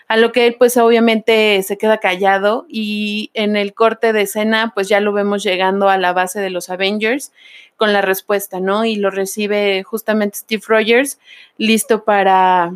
[0.07, 4.71] A lo que él pues obviamente se queda callado y en el corte de escena
[4.75, 7.31] pues ya lo vemos llegando a la base de los Avengers
[7.77, 8.85] con la respuesta, ¿no?
[8.85, 11.19] Y lo recibe justamente Steve Rogers
[11.57, 12.73] listo para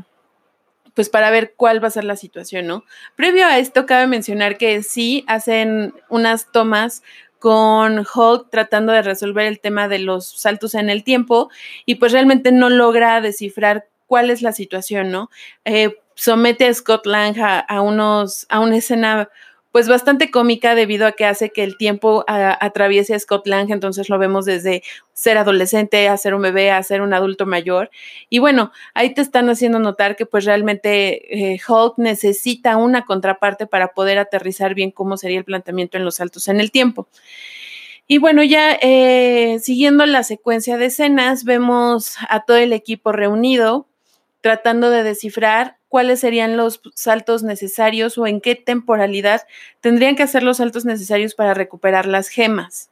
[0.93, 2.83] pues para ver cuál va a ser la situación, ¿no?
[3.15, 7.03] Previo a esto cabe mencionar que sí hacen unas tomas
[7.39, 11.49] con Hulk tratando de resolver el tema de los saltos en el tiempo
[11.85, 15.29] y pues realmente no logra descifrar cuál es la situación, ¿no?
[15.65, 19.29] Eh, somete a Scott Lang a, unos, a una escena
[19.71, 24.09] pues bastante cómica debido a que hace que el tiempo atraviese a Scott Lang, entonces
[24.09, 24.81] lo vemos desde
[25.13, 27.91] ser adolescente a ser un bebé a ser un adulto mayor.
[28.29, 33.67] Y bueno, ahí te están haciendo notar que pues realmente eh, Hulk necesita una contraparte
[33.67, 37.07] para poder aterrizar bien cómo sería el planteamiento en los saltos en el tiempo.
[38.07, 43.85] Y bueno, ya eh, siguiendo la secuencia de escenas, vemos a todo el equipo reunido
[44.41, 49.43] tratando de descifrar cuáles serían los saltos necesarios o en qué temporalidad
[49.81, 52.89] tendrían que hacer los saltos necesarios para recuperar las gemas.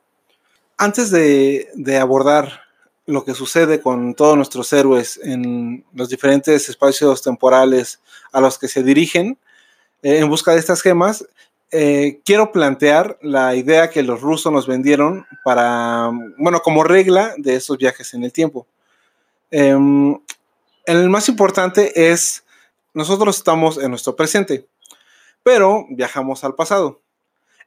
[0.78, 2.62] Antes de, abordar
[3.06, 8.00] lo que sucede con todos nuestros héroes en los diferentes espacios temporales
[8.32, 9.38] a los que se dirigen
[10.02, 11.26] eh, en busca de estas gemas,
[11.72, 17.56] eh, quiero plantear la idea que los rusos nos vendieron para, bueno, como regla de
[17.56, 18.66] esos viajes en el tiempo.
[19.52, 20.18] Em,
[20.86, 22.45] el más importante es
[22.96, 24.68] nosotros estamos en nuestro presente,
[25.44, 27.02] pero viajamos al pasado.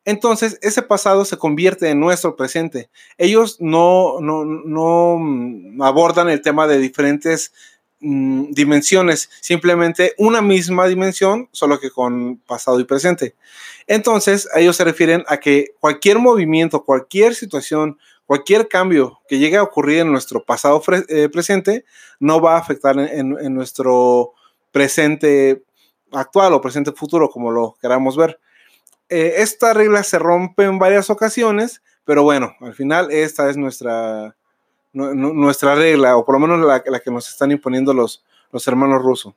[0.05, 2.89] Entonces, ese pasado se convierte en nuestro presente.
[3.19, 7.53] Ellos no, no, mm, abordan el tema de diferentes
[8.01, 13.35] mm, dimensiones, simplemente una misma dimensión, solo que con pasado y presente.
[13.87, 19.63] Entonces, ellos se refieren a que cualquier movimiento, cualquier situación, cualquier cambio que llegue a
[19.63, 21.85] ocurrir en nuestro pasado eh, presente
[22.19, 24.33] no va a afectar en nuestro
[24.71, 25.65] presente
[26.13, 28.39] actual o presente futuro, como lo queramos ver.
[29.09, 34.37] Eh, esta regla se rompe en varias ocasiones, pero bueno, al final esta es nuestra,
[34.93, 39.35] nuestra regla, o por lo menos la, que nos están imponiendo los, los hermanos rusos.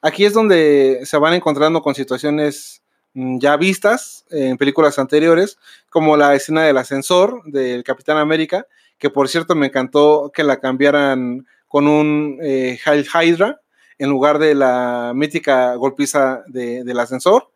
[0.00, 2.82] Aquí es donde se van encontrando con situaciones
[3.14, 5.58] mm, ya vistas en películas anteriores,
[5.90, 8.66] como la escena del ascensor del Capitán América,
[8.98, 13.60] que por cierto me encantó que la cambiaran con un eh, Hydra,
[13.98, 17.50] en lugar de la mítica golpiza del ascensor,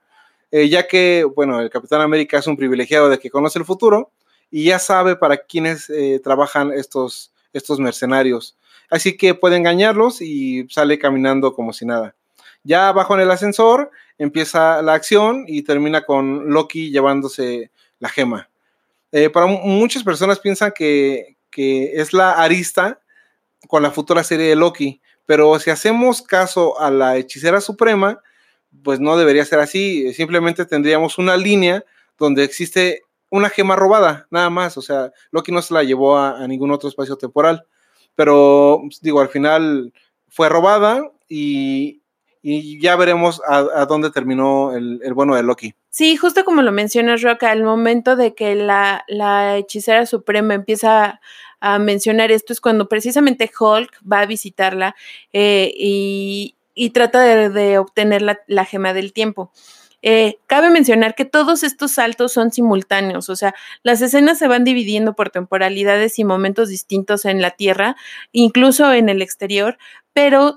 [0.50, 4.12] eh, ya que, bueno, el Capitán América es un privilegiado de que conoce el futuro
[4.50, 8.56] y ya sabe para quiénes eh, trabajan estos, estos mercenarios.
[8.90, 12.14] Así que puede engañarlos y sale caminando como si nada.
[12.64, 18.48] Ya abajo en el ascensor empieza la acción y termina con Loki llevándose la gema.
[19.12, 23.00] Eh, para muchas personas piensan que, que es la arista
[23.68, 28.22] con la futura serie de Loki, Pero si hacemos caso a la hechicera suprema,
[28.82, 30.14] pues no debería ser así.
[30.14, 31.84] Simplemente tendríamos una línea
[32.16, 34.78] donde existe una gema robada, nada más.
[34.78, 37.66] O sea, Loki no se la llevó a, ningún otro espacio temporal.
[38.14, 39.92] Pero, digo, al final
[40.28, 42.00] fue robada y,
[42.42, 45.74] ya veremos a, dónde terminó el, bueno de Loki.
[45.90, 51.20] Sí, justo como lo mencionas, Rock, al momento de que la, la hechicera suprema empieza
[51.60, 54.94] a mencionar esto es cuando precisamente Hulk va a visitarla
[55.32, 56.54] eh, y,
[56.92, 59.52] trata de, obtener la, gema del tiempo.
[60.00, 63.52] Eh, cabe mencionar que todos estos saltos son simultáneos, o sea,
[63.82, 67.96] las escenas se van dividiendo por temporalidades y momentos distintos en la Tierra,
[68.30, 69.76] incluso en el exterior,
[70.12, 70.54] pero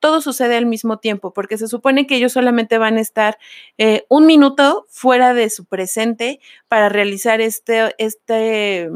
[0.00, 3.38] todo sucede al mismo tiempo, porque se supone que ellos solamente van a estar
[3.78, 8.88] eh, un minuto fuera de su presente para realizar este, este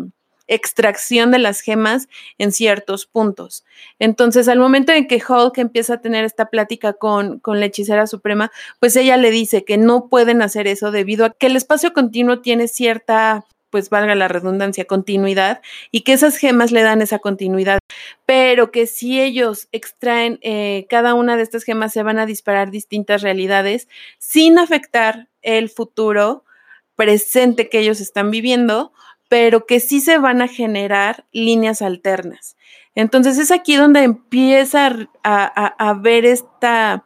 [0.47, 3.65] extracción de las gemas en ciertos puntos.
[3.99, 8.07] Entonces, al momento en que Hulk empieza a tener esta plática con, con la hechicera
[8.07, 11.93] suprema, pues ella le dice que no pueden hacer eso debido a que el espacio
[11.93, 17.19] continuo tiene cierta pues valga la redundancia, continuidad, y que esas gemas le dan esa
[17.19, 17.81] continuidad,
[18.25, 22.71] pero que si ellos extraen eh, cada una de estas gemas se van a disparar
[22.71, 23.89] distintas realidades
[24.21, 26.45] sin afectar el futuro
[26.95, 28.93] presente que ellos están viviendo,
[29.35, 32.57] pero que sí se van a generar líneas alternas.
[32.95, 37.05] Entonces es aquí donde empieza a, ver esta,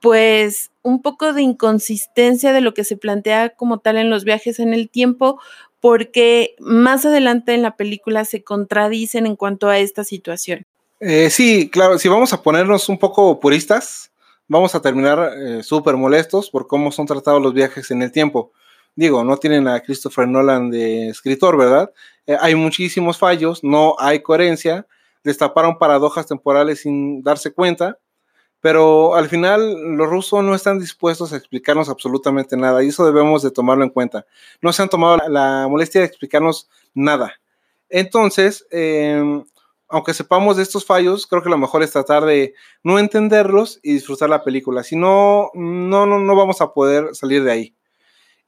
[0.00, 4.58] pues, un poco de inconsistencia de lo que se plantea como tal en los viajes
[4.58, 5.40] en el tiempo,
[5.78, 10.64] porque más adelante en la película se contradicen en cuanto a esta situación.
[10.98, 14.10] Eh, sí, claro, si vamos a ponernos un poco puristas,
[14.48, 18.50] vamos a terminar eh, súper molestos por cómo son tratados los viajes en el tiempo
[18.98, 21.92] digo, no tienen a Christopher Nolan de escritor, ¿verdad?
[22.26, 24.88] Eh, hay muchísimos fallos, no hay coherencia,
[25.22, 28.00] destaparon paradojas temporales sin darse cuenta,
[28.60, 33.42] pero al final los rusos no están dispuestos a explicarnos absolutamente nada y eso debemos
[33.44, 34.26] de tomarlo en cuenta.
[34.60, 37.34] No se han tomado la, molestia de explicarnos nada.
[37.88, 39.44] Entonces, em,
[39.88, 43.92] aunque sepamos de estos fallos, creo que lo mejor es tratar de no entenderlos y
[43.92, 44.82] disfrutar la película.
[44.82, 47.77] Si no, no, no, no vamos a poder salir de ahí.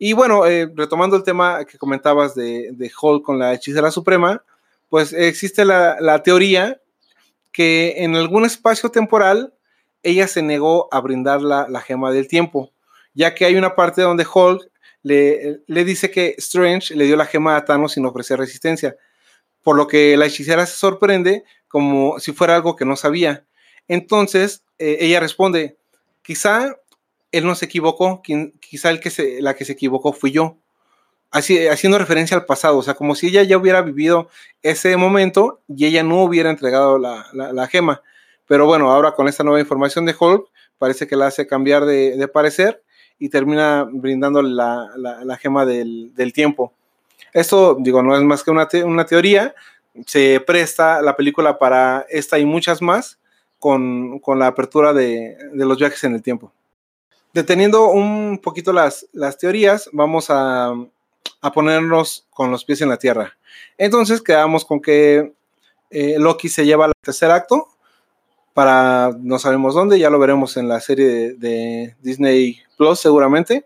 [0.02, 4.42] Y bueno, eh, retomando el tema que comentabas de, Hulk con la hechicera suprema,
[4.88, 6.80] pues existe la, teoría
[7.52, 9.52] que en algún espacio temporal
[10.02, 12.72] ella se negó a brindar la, gema del tiempo,
[13.12, 14.70] ya que hay una parte donde Hulk
[15.02, 18.96] le, le, dice que Strange le dio la gema a Thanos sin ofrecer resistencia,
[19.62, 23.44] por lo que la hechicera se sorprende como si fuera algo que no sabía.
[23.86, 25.76] Entonces eh, ella responde,
[26.22, 26.74] quizá
[27.32, 28.22] él no se equivocó,
[28.60, 30.56] quizá el que se, la que se equivocó fui yo.
[31.30, 34.28] Así, haciendo referencia al pasado, o sea, como si ella ya hubiera vivido
[34.62, 38.02] ese momento y ella no hubiera entregado la, gema.
[38.48, 42.28] Pero bueno, ahora con esta nueva información de Hulk, parece que la hace cambiar de,
[42.28, 42.82] parecer
[43.20, 46.72] y termina brindándole la, gema del, tiempo.
[47.32, 49.54] Esto, digo, no es más que una, una teoría,
[50.06, 53.20] se presta la película para esta y muchas más
[53.60, 56.52] con, la apertura de los viajes en el tiempo
[57.32, 60.74] deteniendo un poquito las, las teorías, vamos a,
[61.54, 63.36] ponernos con los pies en la tierra.
[63.78, 65.32] Entonces quedamos con que
[65.90, 67.68] eh, Loki se lleva al tercer acto
[68.52, 73.64] para no sabemos dónde, ya lo veremos en la serie de, Disney Plus seguramente.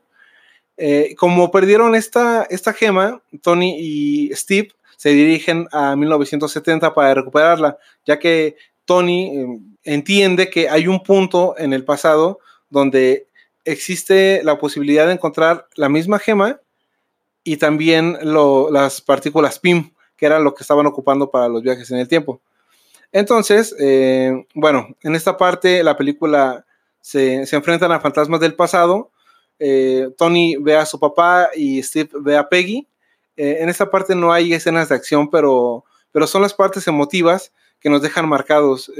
[0.77, 7.79] Eh, como perdieron esta, esta gema, Tony y Steve se dirigen a 1970 para recuperarla,
[8.05, 9.47] ya que Tony eh,
[9.85, 12.39] entiende que hay un punto en el pasado
[12.71, 13.27] donde
[13.65, 16.61] existe la posibilidad de encontrar la misma gema
[17.43, 21.99] y también las partículas PIM, que eran lo que estaban ocupando para los viajes en
[21.99, 22.41] el tiempo.
[23.13, 26.65] Entonces, eh, bueno, en esta parte la película
[27.01, 29.11] se, se enfrentan a fantasmas del pasado.
[29.59, 32.89] Eh, Tony ve a su papá y Steve ve a Peggy.
[33.37, 37.53] Eh, en esta parte no hay escenas de acción, pero, pero son las partes emotivas
[37.79, 38.91] que nos dejan marcados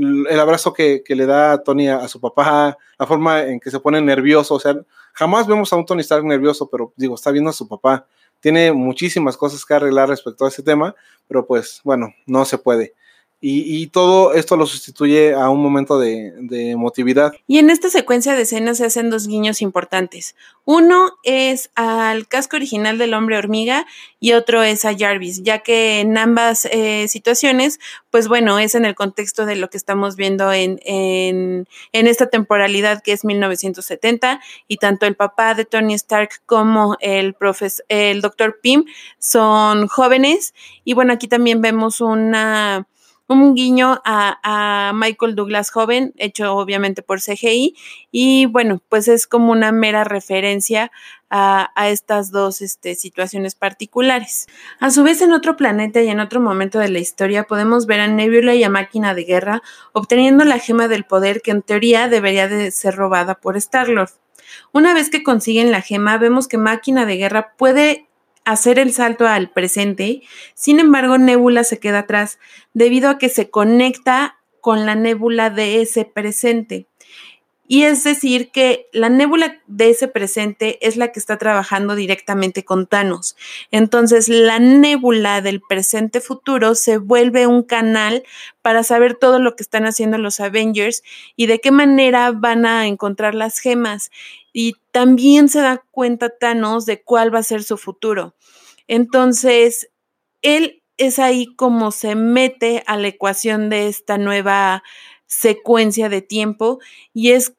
[0.00, 4.00] el abrazo que, le da Tony a, su papá, la forma en que se pone
[4.00, 4.74] nervioso, o sea,
[5.12, 8.06] jamás vemos a un Tony Stark nervioso, pero digo, está viendo a su papá.
[8.40, 10.94] Tiene muchísimas cosas que arreglar respecto a ese tema,
[11.28, 12.94] pero pues bueno, no se puede.
[13.42, 16.34] Y, todo esto lo sustituye a un momento de,
[16.70, 17.32] emotividad.
[17.46, 20.36] Y en esta secuencia de escenas se hacen dos guiños importantes.
[20.66, 23.86] Uno es al casco original del hombre hormiga
[24.20, 27.80] y otro es a Jarvis, ya que en ambas eh, situaciones,
[28.10, 32.26] pues bueno, es en el contexto de lo que estamos viendo en, en, en esta
[32.26, 37.34] temporalidad que es 1970 y tanto el papá de Tony Stark como el,
[37.88, 38.84] el doctor Pym
[39.18, 40.52] son jóvenes
[40.84, 42.86] y bueno, aquí también vemos una
[43.34, 47.76] un guiño a, Michael Douglas joven, hecho obviamente por CGI,
[48.10, 50.90] y bueno, pues es como una mera referencia
[51.30, 54.48] a, estas dos este, situaciones particulares.
[54.80, 58.00] A su vez, en otro planeta y en otro momento de la historia, podemos ver
[58.00, 59.62] a Nebula y a Máquina de Guerra
[59.92, 64.10] obteniendo la gema del poder que en teoría debería de ser robada por Star-Lord.
[64.72, 68.09] Una vez que consiguen la gema, vemos que Máquina de Guerra puede
[68.44, 70.22] hacer el salto al presente,
[70.54, 72.38] sin embargo Nebula se queda atrás
[72.74, 76.89] debido a que se conecta con la nébula de ese presente.
[77.72, 82.64] Y es decir, que la nébula de ese presente es la que está trabajando directamente
[82.64, 83.36] con Thanos.
[83.70, 88.24] Entonces, la nébula del presente futuro se vuelve un canal
[88.60, 91.04] para saber todo lo que están haciendo los Avengers
[91.36, 94.10] y de qué manera van a encontrar las gemas.
[94.52, 98.34] Y también se da cuenta Thanos de cuál va a ser su futuro.
[98.88, 99.92] Entonces,
[100.42, 104.82] él es ahí como se mete a la ecuación de esta nueva
[105.30, 106.80] secuencia de tiempo
[107.14, 107.54] y es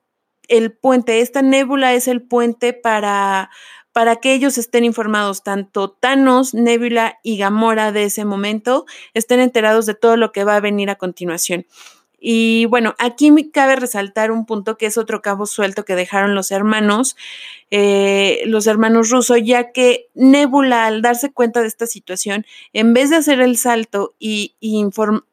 [0.51, 3.49] el puente, esta nébula es el puente para,
[3.93, 9.85] para que ellos estén informados, tanto Thanos, Nebula y Gamora de ese momento, estén enterados
[9.85, 11.65] de todo lo que va a venir a continuación.
[12.23, 16.35] Y bueno, aquí me cabe resaltar un punto que es otro cabo suelto que dejaron
[16.35, 17.17] los hermanos,
[17.71, 23.09] eh, los hermanos rusos, ya que Nebula, al darse cuenta de esta situación, en vez
[23.09, 24.55] de hacer el salto y,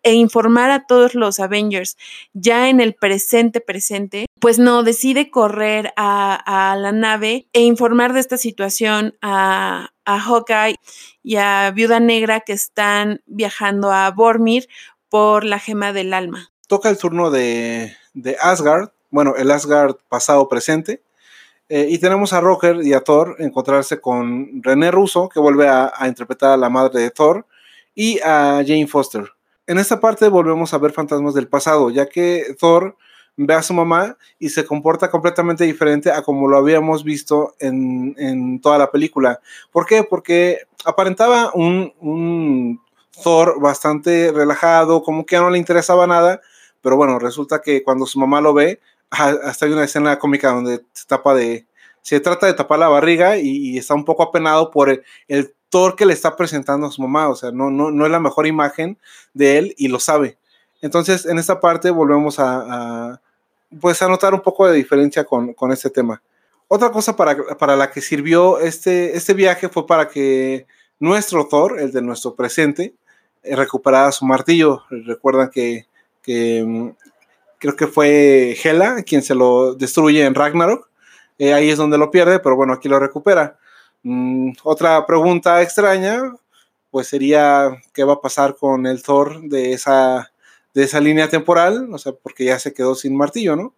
[0.03, 1.99] e informar a todos los Avengers
[2.33, 8.21] ya en el presente presente, pues no, decide correr a, la nave e informar de
[8.21, 10.77] esta situación a, Hawkeye
[11.23, 14.67] y a Viuda Negra que están viajando a Bormir
[15.11, 17.97] por la gema del alma toca el turno de,
[18.41, 21.03] Asgard, bueno, el Asgard pasado presente.
[21.71, 25.93] Eh, y tenemos a Rocker y a Thor encontrarse con René Russo, que vuelve a,
[26.07, 27.47] interpretar a la madre de Thor,
[27.95, 29.25] y a Jane Foster.
[29.67, 32.97] En esta parte volvemos a ver fantasmas del pasado, ya que Thor
[33.37, 38.61] ve a su mamá y se comporta completamente diferente a como lo habíamos visto en,
[38.61, 39.41] toda la película.
[39.71, 40.05] ¿Por qué?
[40.05, 42.81] Porque aparentaba un, un
[43.23, 46.41] Thor bastante relajado, como que no le interesaba nada,
[46.81, 50.83] pero bueno, resulta que cuando su mamá lo ve, hasta hay una escena cómica donde
[50.93, 51.67] se tapa de,
[52.03, 55.97] se trata de tapar la barriga y, está un poco apenado por el, el, Thor
[55.97, 58.47] que le está presentando a su mamá, o sea, no, no, no es la mejor
[58.47, 58.97] imagen
[59.35, 60.39] de él y lo sabe.
[60.81, 63.21] Entonces, en esta parte volvemos a,
[63.79, 66.23] pues a notar un poco de diferencia con, con este tema.
[66.69, 70.67] Otra cosa para, para, la que sirvió este, este viaje fue para que
[70.99, 72.95] nuestro Thor, el de nuestro presente,
[73.43, 74.85] recuperara su martillo.
[74.91, 75.87] Recuerdan que
[76.29, 76.91] que mm,
[77.59, 80.91] creo que fue Hela quien se lo destruye en Ragnarok.
[81.39, 83.59] Eh, ahí es donde lo pierde, pero bueno, aquí lo recupera.
[84.03, 86.35] Mm, otra pregunta extraña,
[86.91, 90.31] pues sería qué va a pasar con el Thor de esa,
[90.75, 93.75] de esa línea temporal, o sea, porque ya se quedó sin martillo, ¿no?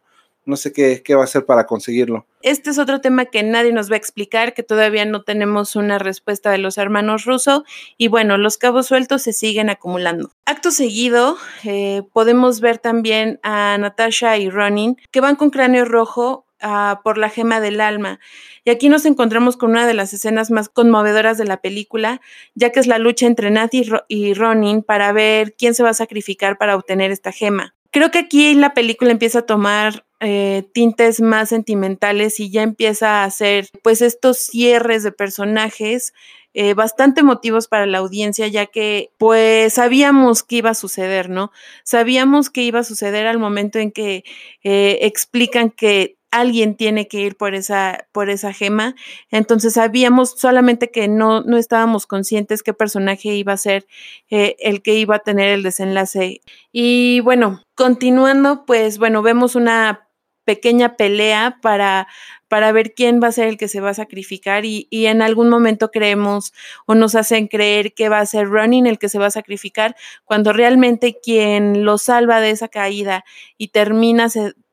[0.51, 2.27] No sé qué, va a hacer para conseguirlo.
[2.43, 5.99] Este es otro tema que nadie nos va a explicar, que todavía no tenemos una
[5.99, 7.63] respuesta de los hermanos rusos
[7.97, 10.31] y bueno, los cabos sueltos se siguen acumulando.
[10.45, 16.45] Acto seguido, eh, podemos ver también a Natasha y Ronin que van con cráneo rojo
[16.61, 18.21] ah, por la gema del alma.
[18.65, 22.21] Y aquí nos encontramos con una de las escenas más conmovedoras de la película,
[22.55, 23.73] ya que es la lucha entre Nat
[24.09, 27.75] y Ronin para ver quién se va a sacrificar para obtener esta gema.
[27.93, 33.23] Creo que aquí la película empieza a tomar eh, tintes más sentimentales y ya empieza
[33.23, 36.13] a hacer pues estos cierres de personajes
[36.53, 41.53] eh, bastante motivos para la audiencia, ya que pues sabíamos que iba a suceder, ¿no?
[41.85, 44.25] Sabíamos que iba a suceder al momento en que
[44.65, 48.95] eh, explican que alguien tiene que ir por esa, por esa gema.
[49.31, 53.87] Entonces sabíamos solamente que no, no estábamos conscientes qué personaje iba a ser
[54.31, 56.41] eh, el que iba a tener el desenlace.
[56.73, 60.07] Y bueno, continuando, pues bueno, vemos una
[60.45, 62.09] pequeña pelea para,
[62.49, 65.23] para ver quién va a ser el que se va a sacrificar y, y, en
[65.23, 66.53] algún momento creemos
[66.87, 69.95] o nos hacen creer que va a ser Ronin el que se va a sacrificar,
[70.25, 73.25] cuando realmente quien lo salva de esa caída
[73.59, 74.29] y termina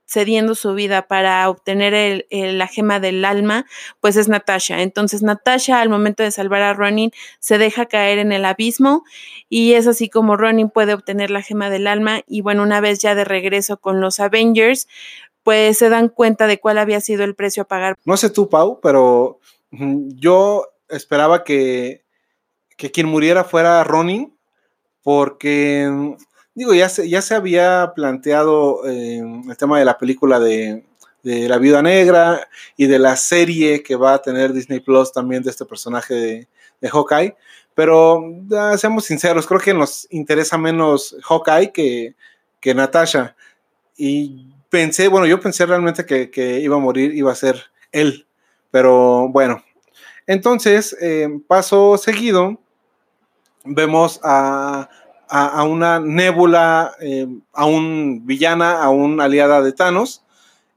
[0.07, 3.65] cediendo su vida para obtener la gema del alma,
[3.99, 4.81] pues es Natasha.
[4.81, 9.03] Entonces Natasha al momento de salvar a Ronin se deja caer en el abismo
[9.49, 12.99] y es así como Ronin puede obtener la gema del alma y bueno, una vez
[12.99, 14.87] ya de regreso con los Avengers,
[15.43, 17.95] pues se dan cuenta de cuál había sido el precio a pagar.
[18.05, 19.39] No sé tú, Pau, pero
[19.71, 22.05] yo esperaba que,
[22.77, 24.33] que quien muriera fuera Ronin
[25.03, 26.15] porque
[26.57, 30.83] digo, ya se, ya se había planteado eh, el tema de la película de,
[31.21, 35.51] La Viuda Negra y de la serie que va a tener Disney Plus también de
[35.51, 36.47] este personaje de,
[36.81, 37.35] de Hawkeye,
[37.75, 38.23] Pero
[38.77, 42.15] seamos sinceros, creo que nos interesa menos Hawkeye que,
[42.59, 43.35] que Natasha.
[43.95, 48.25] Y pensé, bueno, yo pensé realmente que, iba a morir, iba a ser él.
[48.71, 49.63] Pero bueno,
[50.25, 52.59] entonces, eh, paso seguido,
[53.63, 54.89] vemos a,
[55.63, 60.23] una nébula, eh, a un villana, a una aliada de Thanos,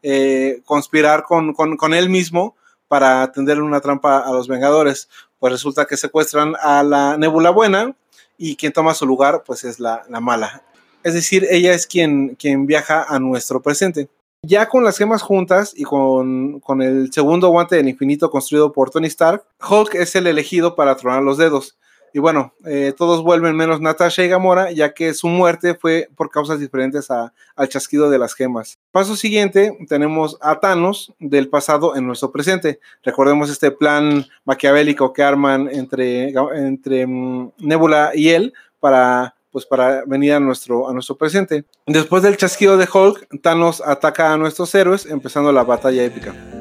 [0.03, 1.55] eh, conspirar con,
[1.95, 2.57] él mismo
[2.89, 7.95] para tender una trampa a los Vengadores pues resulta que secuestran a la Nebula buena
[8.39, 10.63] y quien toma su lugar pues es la, mala.
[11.03, 14.09] Es decir, ella es quien, quien viaja a nuestro presente.
[14.47, 18.91] Ya con las gemas juntas y con, con, el segundo guante del infinito construido por
[18.91, 21.77] Tony Stark, Hulk es el elegido para tronar los dedos.
[22.13, 26.31] Y bueno, eh, todos vuelven menos Natasha y Gamora, ya que su muerte fue por
[26.31, 28.79] causas diferentes al chasquido de las gemas.
[28.91, 32.81] Paso siguiente, tenemos a Thanos del pasado en nuestro presente.
[33.03, 40.05] Recordemos este plan maquiavélico que arman entre, entre mm, Nebula y él para pues para
[40.07, 41.65] venir a nuestro, a nuestro presente.
[41.87, 46.60] Después del chasquido de Hulk, Thanos ataca a nuestros héroes, empezando la batalla épica.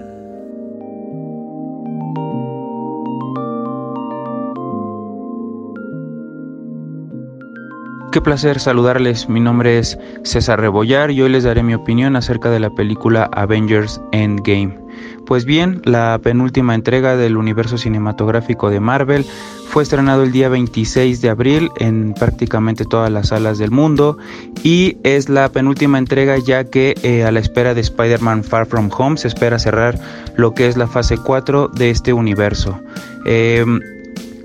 [8.12, 12.50] Qué placer saludarles, mi nombre es César Rebollar y hoy les daré mi opinión acerca
[12.50, 14.80] de la película Avengers Endgame.
[15.28, 19.24] Pues bien, la penúltima entrega del universo cinematográfico de Marvel
[19.68, 24.18] fue estrenado el día 26 de abril en prácticamente todas las salas del mundo
[24.64, 28.90] y es la penúltima entrega ya que eh, a la espera de Spider-Man Far From
[28.98, 30.00] Home se espera cerrar
[30.36, 32.80] lo que es la fase 4 de este universo.
[33.26, 33.80] Em,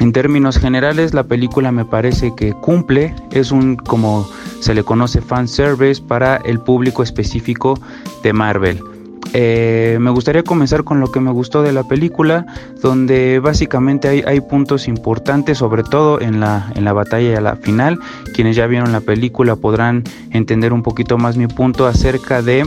[0.00, 4.28] en términos generales, la película me parece que cumple, es un, como
[4.60, 7.78] se le conoce, fan service para el público específico
[8.22, 8.80] de Marvel.
[9.32, 12.46] Eh, me gustaría comenzar con lo que me gustó de la película,
[12.80, 17.56] donde básicamente hay, hay puntos importantes, sobre todo en la, en la batalla a la
[17.56, 17.98] final.
[18.34, 22.64] Quienes ya vieron la película podrán entender un poquito más mi punto acerca de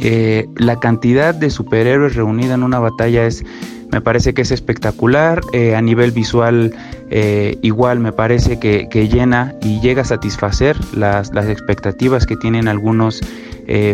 [0.00, 3.44] eh, la cantidad de superhéroes reunida en una batalla es
[3.90, 5.42] me parece que es espectacular.
[5.52, 6.74] Eh, a nivel visual,
[7.10, 13.20] eh, igual me parece que, llena y llega a satisfacer las, expectativas que tienen algunos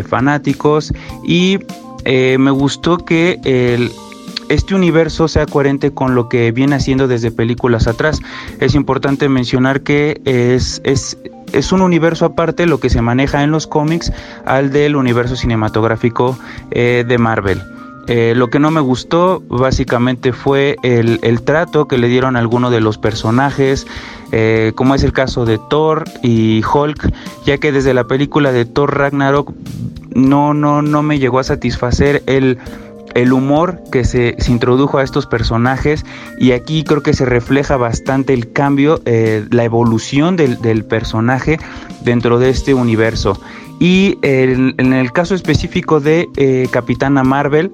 [0.07, 0.93] fanáticos.
[1.27, 1.59] Y
[2.05, 3.39] me gustó que
[4.49, 8.19] este universo sea coherente con lo que viene haciendo desde películas atrás.
[8.59, 11.17] Es importante mencionar que es,
[11.53, 14.11] es un universo aparte lo que se maneja en los cómics
[14.45, 16.37] al del universo cinematográfico
[16.71, 17.61] de Marvel.
[18.11, 22.71] Eh, lo que no me gustó básicamente fue el, trato que le dieron a algunos
[22.71, 23.85] de los personajes,
[24.31, 27.13] eh, como es el caso de Thor y Hulk,
[27.45, 29.53] ya que desde la película de Thor Ragnarok
[30.15, 32.57] no, no, no me llegó a satisfacer el,
[33.15, 36.05] el humor que se, introdujo a estos personajes
[36.37, 41.59] y aquí creo que se refleja bastante el cambio, eh, la evolución del, personaje
[42.01, 43.39] dentro de este universo.
[43.79, 46.27] Y en el caso específico de
[46.71, 47.71] Capitana Marvel,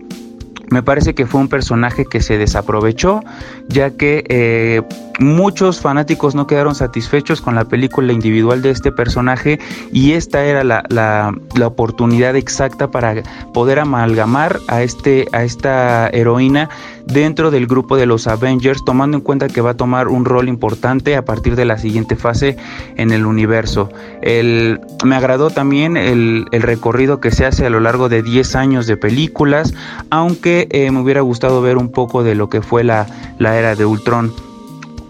[0.70, 3.22] me parece que fue un personaje que se desaprovechó,
[3.68, 4.82] ya que eh,
[5.20, 9.60] muchos fanáticos no quedaron satisfechos con la película individual de este personaje
[9.92, 11.34] y esta era la, la,
[11.66, 16.70] oportunidad exacta para poder amalgamar a, este, a esta heroína
[17.06, 20.48] dentro del grupo de los Avengers, tomando en cuenta que va a tomar un rol
[20.48, 22.58] importante a partir de la siguiente fase
[22.98, 23.90] en el universo.
[24.22, 28.88] El, me agradó también el, recorrido que se hace a lo largo de 10 años
[28.88, 29.74] de películas,
[30.10, 33.06] aunque eh, me hubiera gustado ver un poco de lo que fue la,
[33.40, 34.34] la era de Ultron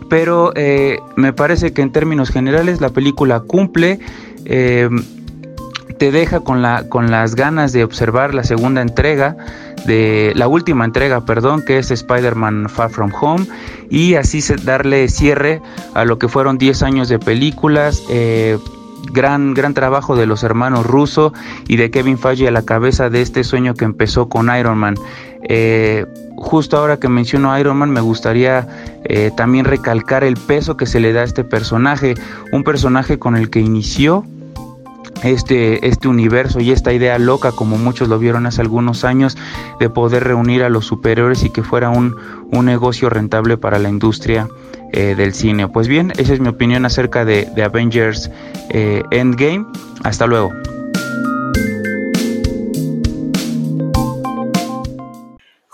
[0.10, 3.99] pero eh, me parece que en términos generales la película cumple,
[4.45, 4.89] eh,
[5.97, 9.38] te deja con, la, con las ganas de observar la segunda entrega,
[9.86, 13.45] de la última entrega, perdón, que es Spider-Man Far From Home,
[13.89, 15.62] y así darle cierre
[15.93, 18.01] a lo que fueron 10 años de películas.
[18.10, 18.58] Eh,
[19.12, 21.34] gran, gran trabajo de los hermanos Russo
[21.68, 24.95] y de Kevin Feige a la cabeza de este sueño que empezó con Iron Man.
[25.48, 28.68] Eh, justo ahora que menciono Iron Man, me gustaría
[29.04, 32.16] eh, también recalcar el peso que se le da a este personaje,
[32.52, 34.26] un personaje con el que inició
[35.24, 39.38] este, este universo y esta idea loca, como muchos lo vieron hace algunos años,
[39.80, 42.16] de poder reunir a los superiores y que fuera un,
[42.52, 44.48] un negocio rentable para la industria
[44.93, 45.68] eh, del cine.
[45.68, 48.32] Pues bien, esa es mi opinión acerca de, Avengers
[48.70, 49.66] eh, Endgame.
[50.04, 50.52] Hasta luego.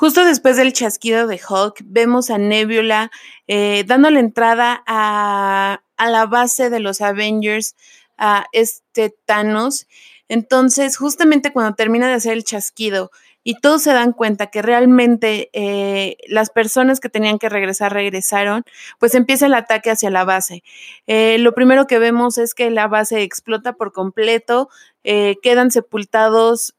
[0.01, 3.11] Justo después del chasquido de Hulk, vemos a Nebula
[3.45, 7.75] eh, dándole entrada a, a, la base de los Avengers,
[8.17, 9.85] a este Thanos.
[10.27, 13.11] Entonces, justamente cuando termina de hacer el chasquido,
[13.43, 18.63] y todos se dan cuenta que realmente eh, las personas que tenían que regresar regresaron,
[18.97, 20.63] pues empieza el ataque hacia la base.
[21.05, 24.69] Eh, lo primero que vemos es que la base explota por completo,
[25.03, 26.75] eh, quedan sepultados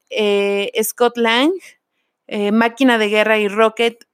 [0.83, 1.53] Scott Lang,
[2.53, 4.05] máquina de guerra y Rocket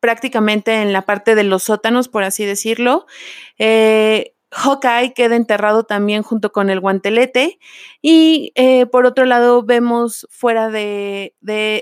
[0.00, 3.06] prácticamente en la parte de los sótanos, por así decirlo.
[4.50, 7.58] Hawkeye queda enterrado también junto con el guantelete
[8.00, 11.34] y eh, por otro lado vemos fuera de,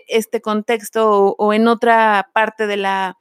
[0.08, 3.18] este contexto o, en otra parte de la,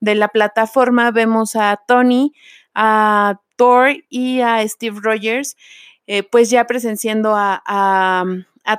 [0.00, 2.34] de la plataforma vemos a Tony,
[2.74, 5.56] a Thor y a Steve Rogers
[6.06, 8.24] eh, pues ya presenciando a,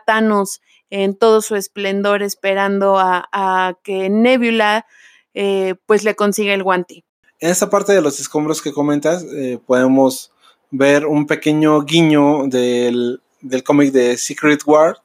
[0.05, 0.61] Thanos
[0.93, 4.85] en todo su esplendor esperando a, que Nebula
[5.33, 7.03] eh, pues le consiga el guante.
[7.39, 10.31] En esta parte de los escombros que comentas, eh, podemos
[10.69, 13.19] ver un pequeño guiño del,
[13.65, 14.97] cómic de Secret War,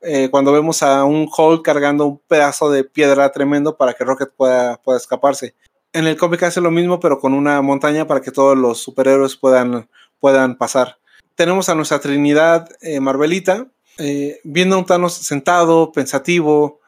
[0.00, 4.30] eh, cuando vemos a un Hulk cargando un pedazo de piedra tremendo para que Rocket
[4.34, 5.54] pueda, pueda escaparse.
[5.92, 9.36] En el cómic hace lo mismo, pero con una montaña para que todos los superhéroes
[9.36, 10.96] puedan, puedan pasar.
[11.34, 13.66] Tenemos a nuestra Trinidad eh, Marvelita,
[14.44, 16.80] viendo a un Thanos sentado, pensativo.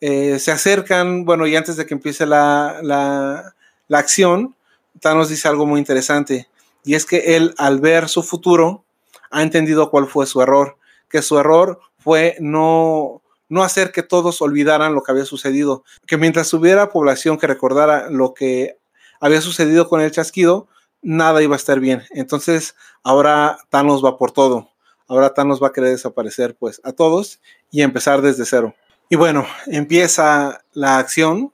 [0.00, 4.54] se acercan, bueno, y antes de que empiece la, la acción,
[5.00, 6.48] Thanos dice algo muy interesante,
[6.84, 8.84] y es que él al ver su futuro
[9.30, 10.76] ha entendido cuál fue su error,
[11.08, 16.16] que su error fue no, no hacer que todos olvidaran lo que había sucedido, que
[16.16, 18.78] mientras hubiera población que recordara lo que
[19.20, 20.68] había sucedido con el chasquido,
[21.02, 22.04] nada iba a estar bien.
[22.10, 24.69] Entonces, ahora Thanos va por todo.
[25.10, 28.76] Ahora Thanos va a querer desaparecer pues a todos y empezar desde cero.
[29.08, 31.52] Y bueno, empieza la acción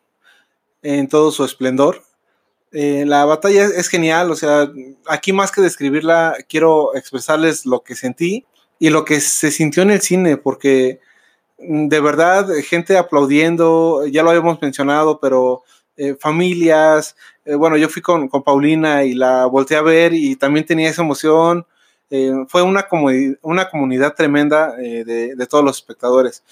[0.82, 2.02] en todo su esplendor.
[2.70, 4.70] Eh, la batalla es genial, o sea,
[5.06, 8.44] aquí más que describirla, quiero expresarles lo que sentí
[8.78, 11.00] y lo que se sintió en el cine, porque
[11.58, 15.62] mm, de verdad, gente aplaudiendo, ya lo habíamos mencionado, pero
[15.96, 20.66] eh, familias, eh, bueno, yo fui con, Paulina y la volteé a ver y también
[20.66, 21.66] tenía esa emoción.
[22.48, 22.86] Fue una,
[23.42, 26.42] una comunidad tremenda de, de, todos los espectadores.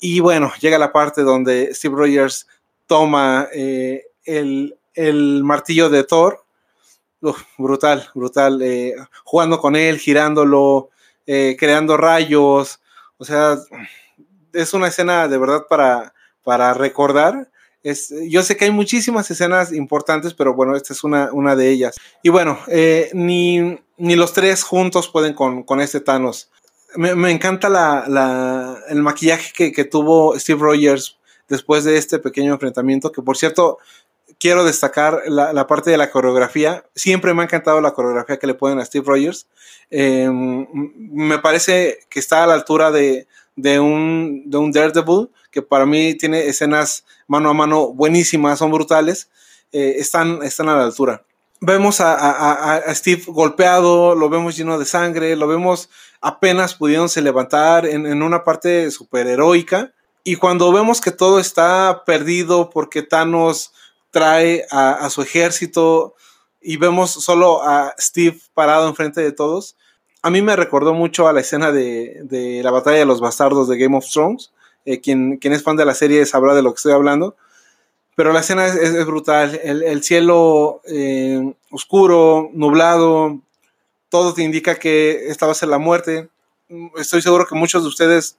[0.00, 2.46] Y bueno, llega la parte donde Steve Rogers
[2.86, 6.44] toma el, el martillo de Thor.
[7.56, 8.60] brutal, brutal.
[8.62, 8.94] Eh,
[9.24, 10.90] jugando con él, girándolo,
[11.26, 12.80] eh, creando rayos.
[13.16, 13.58] O sea,
[14.52, 17.50] es una escena de verdad para, para recordar.
[17.84, 21.70] Es, yo sé que hay muchísimas escenas importantes, pero bueno, esta es una, una de
[21.70, 21.96] ellas.
[22.22, 23.10] Y bueno, eh,
[23.98, 26.50] ni, los tres juntos pueden con, este Thanos.
[26.96, 31.18] Me, encanta la, el maquillaje que, que, tuvo Steve Rogers
[31.48, 33.78] después de este pequeño enfrentamiento, que por cierto,
[34.38, 36.84] quiero destacar la, parte de la coreografía.
[36.94, 39.46] Siempre me ha encantado la coreografía que le ponen a Steve Rogers.
[39.90, 43.26] Em, me parece que está a la altura de,
[43.56, 49.30] un, de un Daredevil, que para mí tiene escenas mano a mano buenísimas, son brutales.
[49.72, 51.24] Eh, están, están a la altura.
[51.60, 55.90] Vemos a, Steve golpeado, lo vemos lleno de sangre, lo vemos
[56.20, 59.92] apenas pudiéndose levantar en, en una parte super heroica.
[60.22, 63.72] Y cuando vemos que todo está perdido porque Thanos
[64.10, 66.14] trae a, su ejército
[66.60, 69.76] y vemos solo a Steve parado enfrente de todos.
[70.22, 73.78] A mí me recordó mucho a la escena de, la batalla de los bastardos de
[73.78, 74.52] Game of Thrones.
[74.84, 77.36] Eh, quien, quien, es fan de la serie sabrá de lo que estoy hablando.
[78.18, 79.60] Pero la escena es, brutal.
[79.62, 83.40] El, cielo eh, oscuro, nublado,
[84.08, 86.28] todo te indica que esta va a ser la muerte.
[86.96, 88.36] Estoy seguro que muchos de ustedes,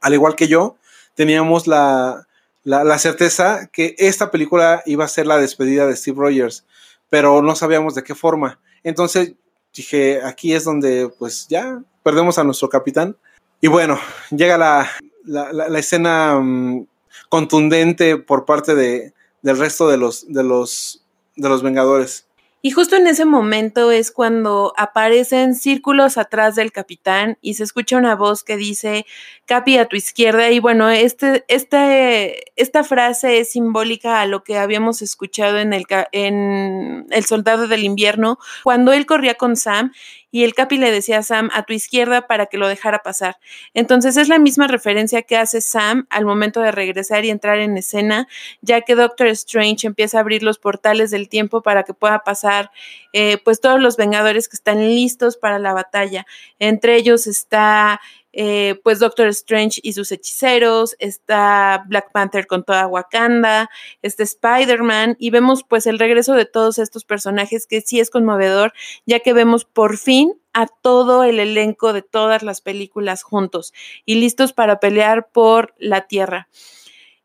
[0.00, 0.78] al igual que yo,
[1.14, 2.26] teníamos la,
[2.64, 6.66] la, certeza que esta película iba a ser la despedida de Steve Rogers,
[7.08, 8.58] pero no sabíamos de qué forma.
[8.82, 9.34] Entonces
[9.72, 13.16] dije, aquí es donde pues ya perdemos a nuestro capitán.
[13.60, 13.96] Y bueno,
[14.32, 14.90] llega la,
[15.24, 16.88] la, escena mm,
[17.32, 21.02] contundente por parte de, del resto de los, de los,
[21.34, 22.26] de los Vengadores.
[22.60, 27.96] Y justo en ese momento es cuando aparecen círculos atrás del capitán y se escucha
[27.96, 29.06] una voz que dice
[29.46, 30.50] Capi a tu izquierda.
[30.50, 35.86] Y bueno, este, este, esta frase es simbólica a lo que habíamos escuchado en el,
[36.12, 39.90] en el Soldado del Invierno, cuando él corría con Sam
[40.32, 43.36] y el Capi le decía a Sam a tu izquierda para que lo dejara pasar.
[43.74, 47.76] Entonces es la misma referencia que hace Sam al momento de regresar y entrar en
[47.76, 48.26] escena,
[48.62, 52.70] ya que Doctor Strange empieza a abrir los portales del tiempo para que pueda pasar
[53.12, 56.26] eh, pues todos los Vengadores que están listos para la batalla.
[56.58, 58.00] Entre ellos está
[58.32, 63.70] eh, pues Doctor Strange y sus hechiceros, está Black Panther con toda Wakanda,
[64.02, 68.72] está Spider-Man y vemos pues el regreso de todos estos personajes que sí es conmovedor,
[69.06, 73.72] ya que vemos por fin a todo el elenco de todas las películas juntos
[74.04, 76.48] y listos para pelear por la Tierra.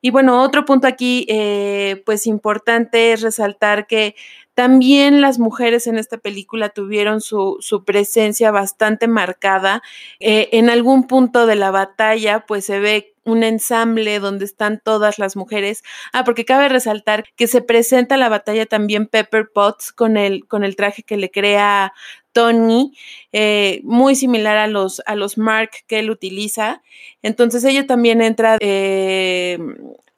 [0.07, 4.15] Y bueno, otro punto aquí, eh, pues importante es resaltar que
[4.53, 9.83] también las mujeres en esta película tuvieron su, presencia bastante marcada.
[10.21, 15.19] Eh, en algún punto de la batalla, pues se ve un ensamble donde están todas
[15.19, 15.83] las mujeres.
[16.13, 20.63] Ah, porque cabe resaltar que se presenta la batalla también Pepper Potts con el, con
[20.63, 21.91] el traje que le crea
[22.37, 22.93] Tony,
[23.31, 26.83] eh, muy similar a los, a los Mark que él utiliza.
[27.23, 29.57] Entonces ella también entra eh,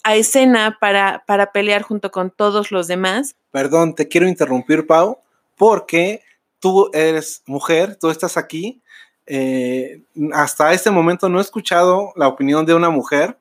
[0.04, 3.38] a escena para, para pelear junto con todos los demás.
[3.52, 5.20] Perdón, te quiero interrumpir, Pau,
[5.56, 6.22] porque
[6.60, 8.82] tú eres mujer, tú estás aquí.
[9.26, 10.02] Eh,
[10.34, 13.38] hasta este momento no he escuchado la opinión de una mujer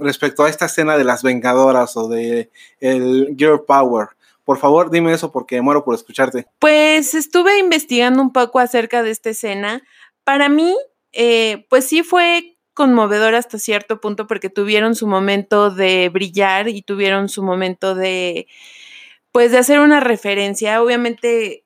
[0.00, 4.08] respecto a esta escena de las Vengadoras o de el Girl Power.
[4.44, 6.46] Por favor, dime eso porque muero por escucharte.
[6.58, 9.82] Pues estuve investigando un poco acerca de esta escena.
[10.22, 10.76] Para mí,
[11.12, 16.82] eh, pues sí fue conmovedor hasta cierto punto porque tuvieron su momento de brillar y
[16.82, 18.48] tuvieron su momento de,
[19.32, 20.82] pues, de hacer una referencia.
[20.82, 21.64] Obviamente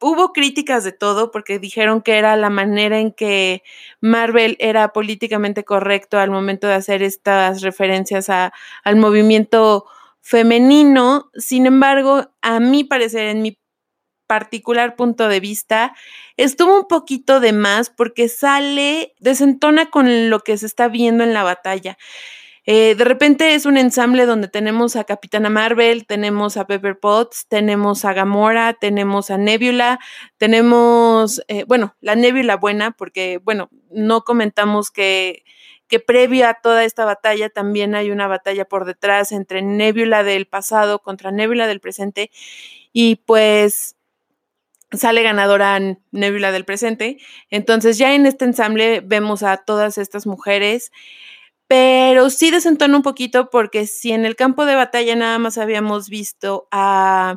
[0.00, 3.62] hubo críticas de todo porque dijeron que era la manera en que
[4.00, 8.52] Marvel era políticamente correcto al momento de hacer estas referencias a,
[8.84, 9.86] al movimiento
[10.24, 11.30] femenino.
[11.34, 13.58] Sin embargo, a mi parecer, en mi
[14.26, 15.94] particular punto de vista,
[16.38, 21.34] estuvo un poquito de más porque sale, desentona con lo que se está viendo en
[21.34, 21.98] la batalla.
[22.66, 27.46] Eh, de repente es un ensamble donde tenemos a Capitana Marvel, tenemos a Pepper Potts,
[27.46, 30.00] tenemos a Gamora, tenemos a Nebula,
[30.38, 35.44] tenemos, eh, bueno, la Nebula buena, porque, bueno, no comentamos que,
[35.88, 40.46] que previo a toda esta batalla también hay una batalla por detrás entre Nebula del
[40.46, 42.30] pasado contra Nebula del presente.
[42.92, 43.96] Y pues
[44.92, 45.78] sale ganadora
[46.10, 47.18] Nebula del presente.
[47.50, 50.92] Entonces ya en este ensamble vemos a todas estas mujeres,
[51.66, 56.08] pero sí desentona un poquito porque si en el campo de batalla nada más habíamos
[56.08, 57.36] visto a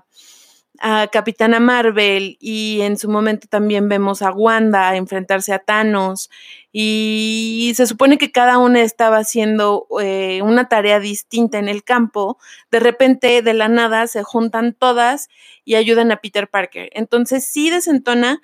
[0.79, 6.29] a Capitana Marvel y en su momento también vemos a Wanda enfrentarse a Thanos.
[6.71, 12.37] Y se supone que cada una estaba haciendo eh, una tarea distinta en el campo,
[12.71, 15.29] de repente de la nada se juntan todas
[15.65, 16.89] y ayudan a Peter Parker.
[16.93, 18.41] Entonces sí desentona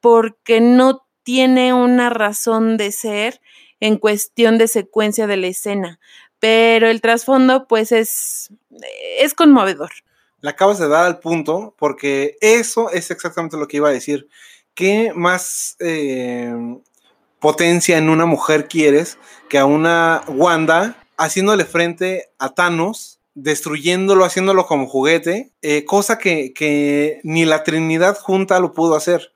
[0.00, 3.40] porque no tiene una razón de ser
[3.80, 6.00] en cuestión de secuencia de la escena,
[6.38, 8.50] pero el trasfondo pues es,
[9.18, 9.90] es conmovedor
[10.46, 14.28] le acabas de dar al punto, porque eso es exactamente lo que iba a decir.
[14.74, 16.54] ¿Qué más eh,
[17.40, 19.18] potencia en una mujer quieres
[19.48, 26.52] que a una Wanda haciéndole frente a Thanos, destruyéndolo, haciéndolo como juguete, eh, cosa que,
[26.52, 29.32] que, ni la Trinidad junta lo pudo hacer?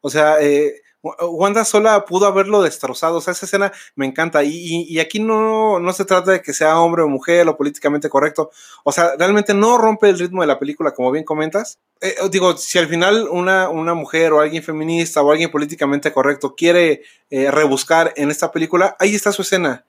[0.00, 0.80] O sea, eh,
[1.20, 3.18] Wanda sola pudo haberlo destrozado.
[3.18, 4.42] O sea, esa escena me encanta.
[4.44, 8.50] Y, aquí no, no, se trata de que sea hombre o mujer o políticamente correcto.
[8.84, 11.78] O sea, realmente no rompe el ritmo de la película, como bien comentas.
[12.00, 16.54] Eh, digo, si al final una, una, mujer o alguien feminista o alguien políticamente correcto
[16.54, 19.84] quiere eh, rebuscar en esta película, ahí está su escena.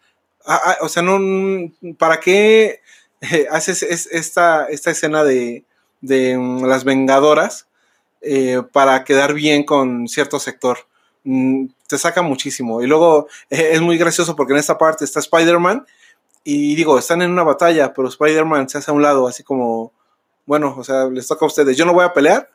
[0.46, 1.20] Ah, ah, o sea, no,
[1.98, 2.82] ¿para qué
[3.22, 5.66] eh, haces esta, esta escena de,
[6.02, 7.66] de mm, las vengadoras?
[8.74, 10.80] para quedar bien con cierto sector.
[11.30, 12.82] Mm, te saca muchísimo.
[12.82, 15.86] Y luego eh, es muy gracioso porque en esta parte está Spider-Man
[16.46, 19.92] y digo, están en una batalla, pero Spider-Man se hace a un lado, así como,
[20.46, 21.76] bueno, o sea, les toca a ustedes.
[21.76, 22.50] Yo no voy a pelear,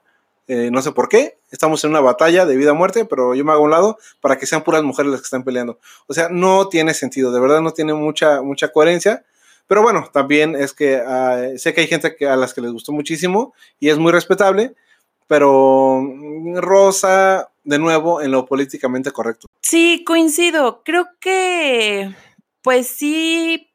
[0.49, 3.45] eh, no sé por qué, estamos en una batalla de vida o muerte, pero yo
[3.45, 5.79] me hago a un lado para que sean puras mujeres las que están peleando.
[6.07, 9.23] O sea, no tiene sentido, de verdad no tiene mucha, mucha coherencia.
[9.67, 12.73] Pero bueno, también es que ah, sé que hay gente que, a las que les
[12.73, 14.75] gustó muchísimo y es muy respetable,
[15.27, 19.47] pero mm, Rosa, de nuevo, en lo políticamente correcto.
[19.61, 20.83] Sí, coincido.
[20.85, 22.15] Creo que,
[22.63, 23.73] pues sí,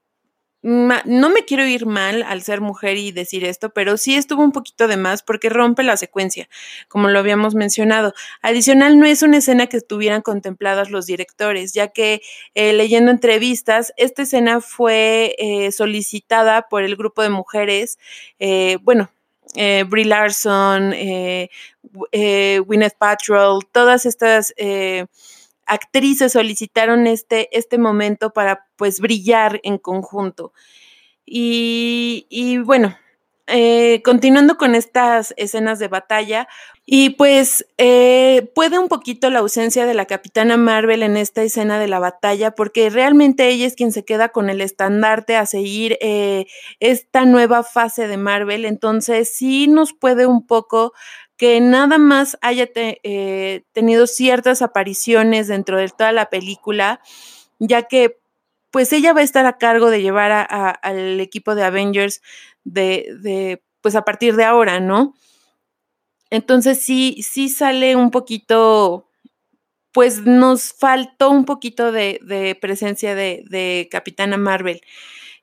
[0.63, 4.51] no me quiero ir mal al ser mujer y decir esto, pero sí estuvo un
[4.51, 6.49] poquito de más porque rompe la secuencia,
[6.89, 8.13] como lo habíamos mencionado.
[8.41, 12.21] Adicional, no es una escena que estuvieran contempladas los directores, ya que
[12.53, 17.97] eh, leyendo entrevistas, esta escena fue eh, solicitada por el grupo de mujeres,
[18.39, 19.09] eh, bueno,
[19.55, 21.49] eh, Brie Larson, eh,
[22.11, 25.05] eh, Gwyneth Paltrow, todas estas eh,
[25.65, 30.53] actrices solicitaron este, este momento para pues brillar en conjunto.
[31.25, 32.97] Y, y, bueno,
[33.47, 36.47] eh, continuando con estas escenas de batalla,
[36.85, 41.79] y pues eh, puede un poquito la ausencia de la capitana Marvel en esta escena
[41.79, 45.97] de la batalla, porque realmente ella es quien se queda con el estandarte a seguir
[45.99, 46.45] eh,
[46.79, 50.93] esta nueva fase de Marvel, entonces sí nos puede un poco
[51.37, 52.67] que nada más haya
[53.73, 56.99] tenido ciertas apariciones dentro de toda la película,
[57.59, 58.17] ya que
[58.71, 60.31] pues ella va a estar a cargo de llevar
[60.81, 62.21] al equipo de Avengers
[62.63, 65.13] de, pues a partir de ahora, ¿no?
[66.29, 69.07] Entonces sí, sí sale un poquito,
[69.93, 74.81] pues nos faltó un poquito de, presencia de Capitana Marvel.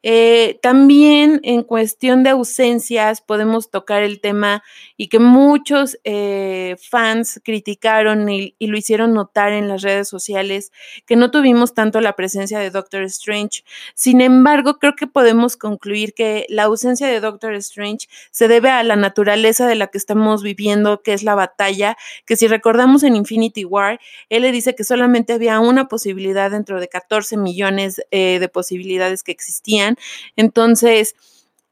[0.06, 4.62] Eh, también en cuestión de ausencias podemos tocar el tema
[4.98, 10.72] y que muchos eh, fans criticaron y, lo hicieron notar en las redes sociales,
[11.06, 13.64] que no tuvimos tanto la presencia de Doctor Strange.
[13.94, 18.82] Sin embargo, creo que podemos concluir que la ausencia de Doctor Strange se debe a
[18.82, 21.96] la naturaleza de la que estamos viviendo, que es la batalla,
[22.26, 23.98] que si recordamos en Infinity War,
[24.28, 29.22] él le dice que solamente había una posibilidad dentro de 14 millones eh, de posibilidades
[29.22, 29.93] que existían
[30.36, 31.14] entonces,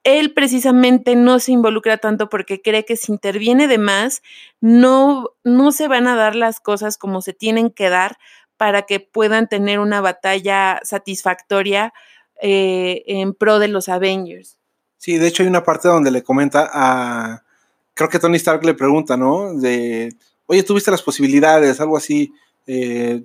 [0.04, 4.22] él precisamente no se involucra tanto porque cree que si interviene de más,
[4.60, 8.18] no, no se van a dar las cosas como se tienen que dar
[8.56, 11.92] para que puedan tener una batalla satisfactoria
[12.40, 14.58] eh, en pro de los Avengers.
[14.98, 17.42] Sí, de hecho hay una parte donde le comenta a,
[17.94, 19.54] creo que Tony Stark le pregunta, ¿no?
[19.54, 20.14] De,
[20.46, 22.32] oye, tuviste las posibilidades, algo así,
[22.66, 23.22] eh,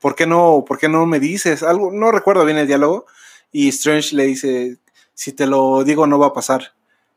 [0.00, 1.62] ¿por, qué no, ¿por qué no me dices?
[1.62, 3.06] Algo, no recuerdo bien el diálogo,
[3.52, 4.78] y Strange le dice,
[5.14, 6.72] si te lo digo no va a pasar.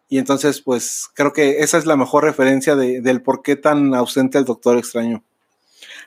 [0.07, 3.95] Y entonces, pues creo que esa es la mejor referencia de, del por qué tan
[3.95, 5.23] ausente el Doctor Extraño.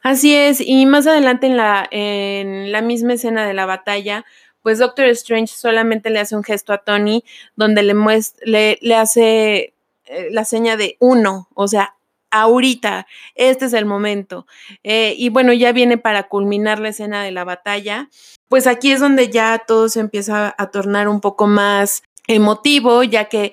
[0.03, 4.25] Así es, y más adelante en la, en la misma escena de la batalla,
[4.63, 7.25] pues Doctor Strange solamente le hace un gesto a Tony
[7.57, 7.95] donde le,
[8.43, 9.75] le, le hace
[10.05, 11.97] eh, la seña de uno, o sea,
[12.31, 14.47] ahorita, este es el momento.
[14.83, 18.09] Eh, y bueno, ya viene para culminar la escena de la batalla.
[18.49, 23.27] Pues aquí es donde ya todo se empieza a tornar un poco más emotivo, ya
[23.27, 23.53] que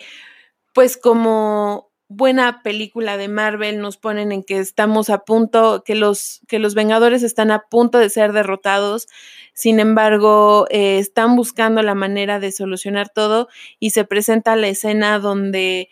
[0.74, 6.42] pues como buena película de Marvel nos ponen en que estamos a punto, que los,
[6.48, 9.08] que los Vengadores están a punto de ser derrotados,
[9.54, 13.48] sin embargo, eh, están buscando la manera de solucionar todo
[13.80, 15.90] y se presenta la escena donde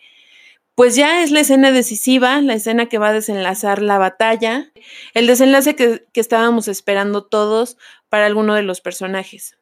[0.74, 4.72] pues ya es la escena decisiva, la escena que va a desenlazar la batalla,
[5.14, 7.76] el desenlace que, estábamos esperando todos
[8.08, 9.56] para alguno de los personajes.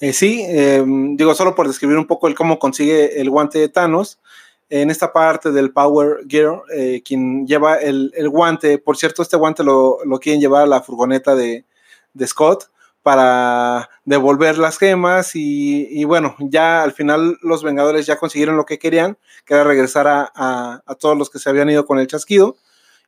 [0.00, 3.68] Eh, sí, em, digo, solo por describir un poco el cómo consigue el guante de
[3.68, 4.20] Thanos,
[4.68, 9.62] en esta parte del Power Gear, eh, quien lleva el, guante, por cierto, este guante
[9.62, 11.64] lo, quieren llevar a la furgoneta de,
[12.14, 12.68] de Scott,
[13.06, 18.80] para devolver las gemas y, bueno, ya al final los Vengadores ya consiguieron lo que
[18.80, 22.56] querían, que era regresar a, todos los que se habían ido con el chasquido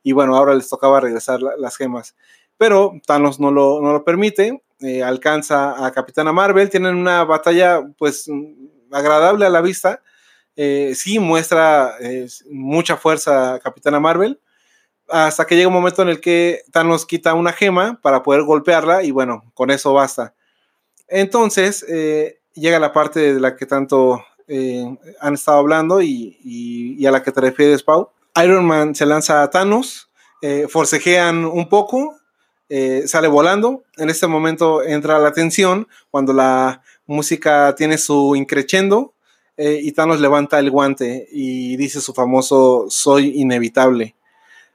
[0.01, 2.15] y bueno, ahora les tocaba regresar las gemas.
[2.55, 7.81] Pero Thanos no lo, no lo permite, eh, alcanza a Capitana Marvel, tienen una batalla
[7.97, 8.31] pues
[8.93, 10.01] agradable a la vista,
[10.55, 14.39] eh, sí muestra eh, mucha fuerza Capitana Marvel,
[15.09, 19.03] hasta que llega un momento en el que Thanos quita una gema para poder golpearla
[19.03, 20.33] y bueno, con eso basta.
[21.07, 24.85] Entonces eh, llega la parte de la que tanto eh,
[25.19, 28.09] han estado hablando y, a la que te refieres, Pau.
[28.43, 30.09] Iron Man se lanza a Thanos,
[30.41, 32.15] eh, forcejean un poco,
[33.05, 33.83] sale volando.
[33.97, 39.15] En este momento entra la tensión cuando la música tiene su increchendo
[39.57, 44.15] y Thanos levanta el guante y dice su famoso soy inevitable.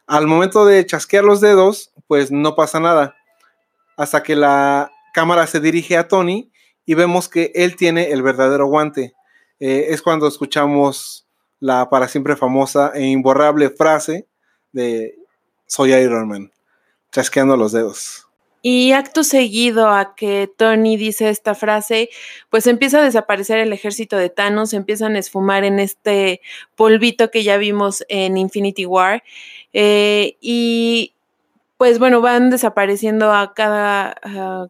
[0.07, 3.17] Al momento de chasquear los dedos, pues no pasa nada.
[3.97, 6.51] Hasta que la cámara se dirige a Tony
[6.85, 9.15] y vemos que él tiene el verdadero guante.
[9.61, 11.27] Eh, es cuando escuchamos
[11.61, 14.27] la para siempre famosa e imborrable frase
[14.73, 15.17] de
[15.67, 16.53] Soy Iron Man,
[17.13, 18.25] chasqueando los dedos.
[18.67, 22.09] Y acto seguido a que Tony dice esta frase,
[22.49, 26.41] pues empieza a desaparecer el ejército de Thanos, empiezan a esfumar en este
[26.75, 29.23] polvito que ya vimos en Infinity War.
[29.75, 31.13] Eh, y
[31.77, 34.17] pues bueno, van desapareciendo a cada,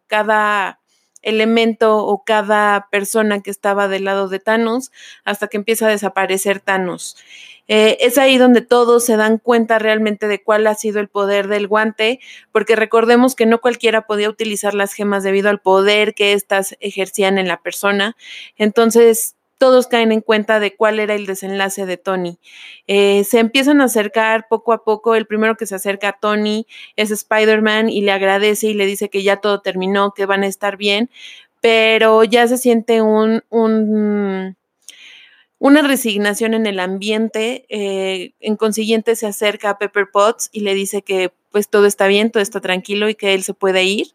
[0.08, 0.80] cada
[1.22, 4.90] elemento o cada persona que estaba del lado de Thanos
[5.24, 7.16] hasta que empieza a desaparecer Thanos.
[7.66, 11.48] Eh, es ahí donde todos se dan cuenta realmente de cuál ha sido el poder
[11.48, 12.20] del guante,
[12.52, 17.38] porque recordemos que no cualquiera podía utilizar las gemas debido al poder que éstas ejercían
[17.38, 18.16] en la persona.
[18.56, 22.38] Entonces, todos caen en cuenta de cuál era el desenlace de Tony.
[22.86, 25.14] Eh, se empiezan a acercar poco a poco.
[25.14, 29.08] El primero que se acerca a Tony es Spider-Man y le agradece y le dice
[29.08, 31.08] que ya todo terminó, que van a estar bien,
[31.62, 34.54] pero ya se siente un, un
[35.64, 37.64] una resignación en el ambiente.
[37.70, 42.08] Eh, en consiguiente se acerca a Pepper Potts y le dice que pues todo está
[42.08, 44.08] bien, todo está tranquilo y que él se puede ir,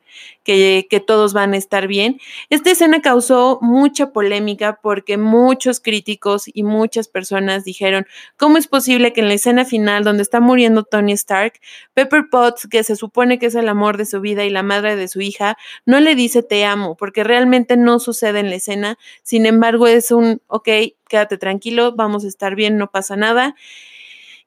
[0.43, 2.19] que, que, todos van a estar bien.
[2.49, 9.13] Esta escena causó mucha polémica porque muchos críticos y muchas personas dijeron, ¿cómo es posible
[9.13, 11.53] que en la escena final donde está muriendo Tony Stark,
[11.93, 14.97] Pepper Potts, que se supone que es el amor de su vida y la madre
[14.97, 16.97] de su hija, no le dice te amo?
[16.97, 20.67] Porque realmente no sucede en la escena, sin embargo es un, ok,
[21.09, 23.55] quédate tranquilo, vamos a estar bien, no pasa nada.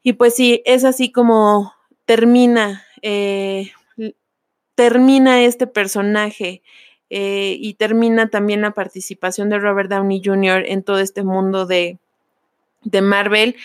[0.03, 1.75] Y pues sí, es así como
[2.07, 3.73] termina, eh,
[4.75, 6.63] termina este personaje
[7.11, 10.65] eh, y termina también la participación de Robert Downey Jr.
[10.67, 11.99] en todo este mundo de,
[12.85, 13.57] de Marvel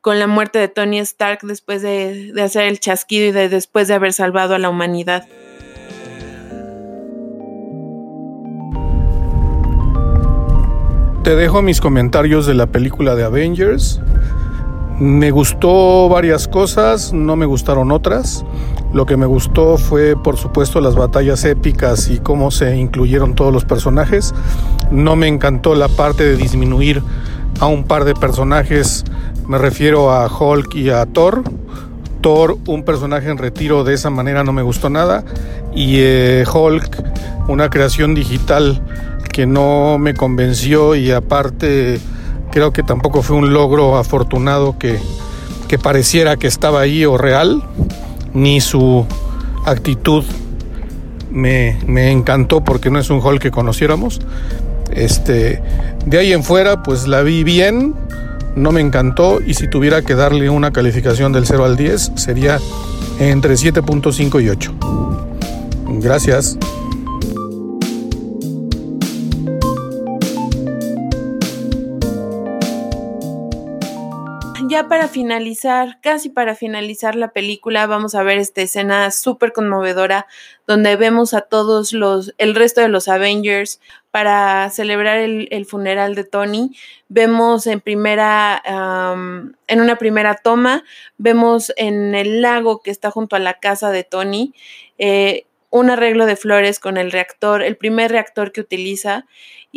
[0.00, 3.88] con la muerte de Tony Stark después de, de hacer el chasquido y de, después
[3.88, 5.28] de haber salvado a la humanidad.
[11.26, 14.00] Te dejo mis comentarios de la película de Avengers.
[15.00, 18.44] Me gustó varias cosas, no me gustaron otras.
[18.92, 23.52] Lo que me gustó fue, por supuesto, las batallas épicas y cómo se incluyeron todos
[23.52, 24.36] los personajes.
[24.92, 27.02] No me encantó la parte de disminuir
[27.58, 29.04] a un par de personajes,
[29.48, 31.42] me refiero a Hulk y a Thor.
[32.20, 35.24] Thor, un personaje en retiro de esa manera no me gustó nada.
[35.74, 37.02] Y eh, Hulk,
[37.48, 38.80] una creación digital
[39.28, 42.00] que no me convenció y aparte
[42.56, 44.98] Creo que tampoco fue un logro afortunado que,
[45.78, 47.62] pareciera que estaba ahí o real,
[48.32, 49.04] ni su
[49.66, 50.24] actitud
[51.30, 51.76] me,
[52.10, 54.22] encantó porque no es un hall que conociéramos.
[54.90, 55.60] Este,
[56.06, 57.94] de ahí en fuera, pues la vi bien,
[58.54, 62.58] no me encantó y si tuviera que darle una calificación del 0 al 10 sería
[63.20, 64.74] entre 7.5 y 8.
[66.00, 66.56] Gracias.
[74.68, 80.26] Ya para finalizar, casi para finalizar la película, vamos a ver esta escena súper conmovedora
[80.66, 86.24] donde vemos a todos los, el resto de los Avengers para celebrar el, funeral de
[86.24, 86.76] Tony.
[87.08, 88.62] Vemos en primera,
[89.66, 90.84] en una primera toma,
[91.18, 94.54] vemos en el lago que está junto a la casa de Tony,
[94.98, 99.26] eh, un arreglo de flores con el reactor, el primer reactor que utiliza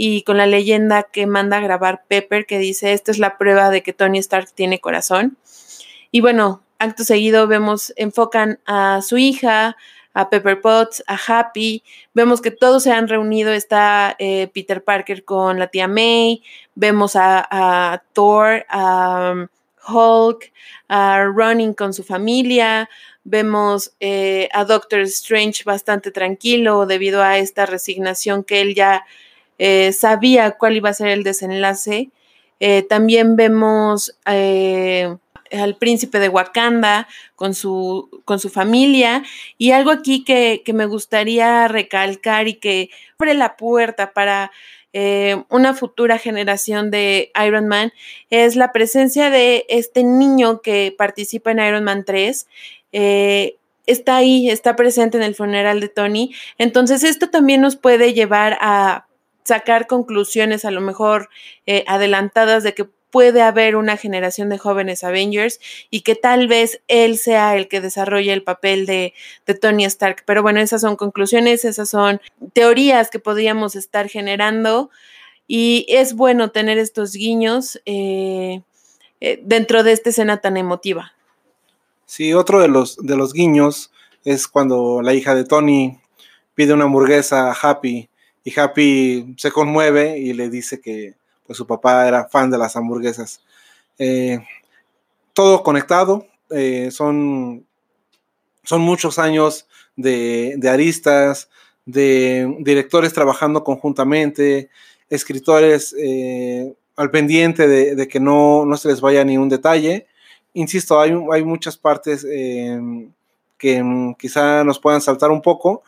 [0.02, 3.70] y con la leyenda que manda a grabar Pepper que dice, esta es la prueba
[3.70, 5.38] de que Tony Stark tiene corazón.
[6.10, 9.76] Y bueno, acto seguido vemos, enfocan a su hija,
[10.14, 11.84] a Pepper Potts, a Happy,
[12.14, 16.44] vemos que todos se han reunido, está eh, Peter Parker con la tía May,
[16.76, 19.48] vemos a, Thor, a um,
[19.86, 20.54] Hulk,
[20.88, 22.90] a Running con su familia,
[23.26, 29.04] vemos eh, a Doctor Strange bastante tranquilo debido a esta resignación que él ya
[29.60, 32.10] eh, sabía cuál iba a ser el desenlace.
[32.62, 35.16] Eh, también vemos eh,
[35.52, 39.24] al príncipe de Wakanda con su, con su familia
[39.58, 44.52] y algo aquí que, me gustaría recalcar y que abre la puerta para
[45.50, 47.94] una futura generación de Iron Man
[48.32, 52.48] es la presencia de este niño que participa en Iron Man 3
[53.86, 56.34] está ahí, está presente en el funeral de Tony.
[56.58, 59.09] Entonces esto también nos puede llevar a
[59.50, 61.30] sacar conclusiones a lo mejor
[61.66, 66.82] eh, adelantadas de que puede haber una generación de jóvenes Avengers y que tal vez
[66.88, 69.14] él sea el que desarrolle el papel de,
[69.62, 70.24] Tony Stark.
[70.26, 72.22] Pero bueno, esas son conclusiones, esas son
[72.54, 74.90] teorías que podríamos estar generando
[75.48, 78.62] y es bueno tener estos guiños eh,
[79.22, 81.14] eh, dentro de esta escena tan emotiva.
[82.06, 83.92] Sí, otro de los, de los guiños
[84.24, 86.00] es cuando la hija de Tony
[86.54, 88.10] pide una hamburguesa a Happy
[88.44, 92.76] y Happy se conmueve y le dice que pues, su papá era fan de las
[92.76, 93.42] hamburguesas.
[93.98, 94.40] Eh,
[95.34, 97.66] todo conectado, eh, son,
[98.64, 101.50] son muchos años de, aristas,
[101.86, 104.70] de directores trabajando conjuntamente,
[105.10, 110.08] escritores eh, al pendiente de, que no, no, se les vaya ni un detalle.
[110.54, 115.84] Insisto, hay, hay muchas partes que mm, quizá nos puedan saltar un poco,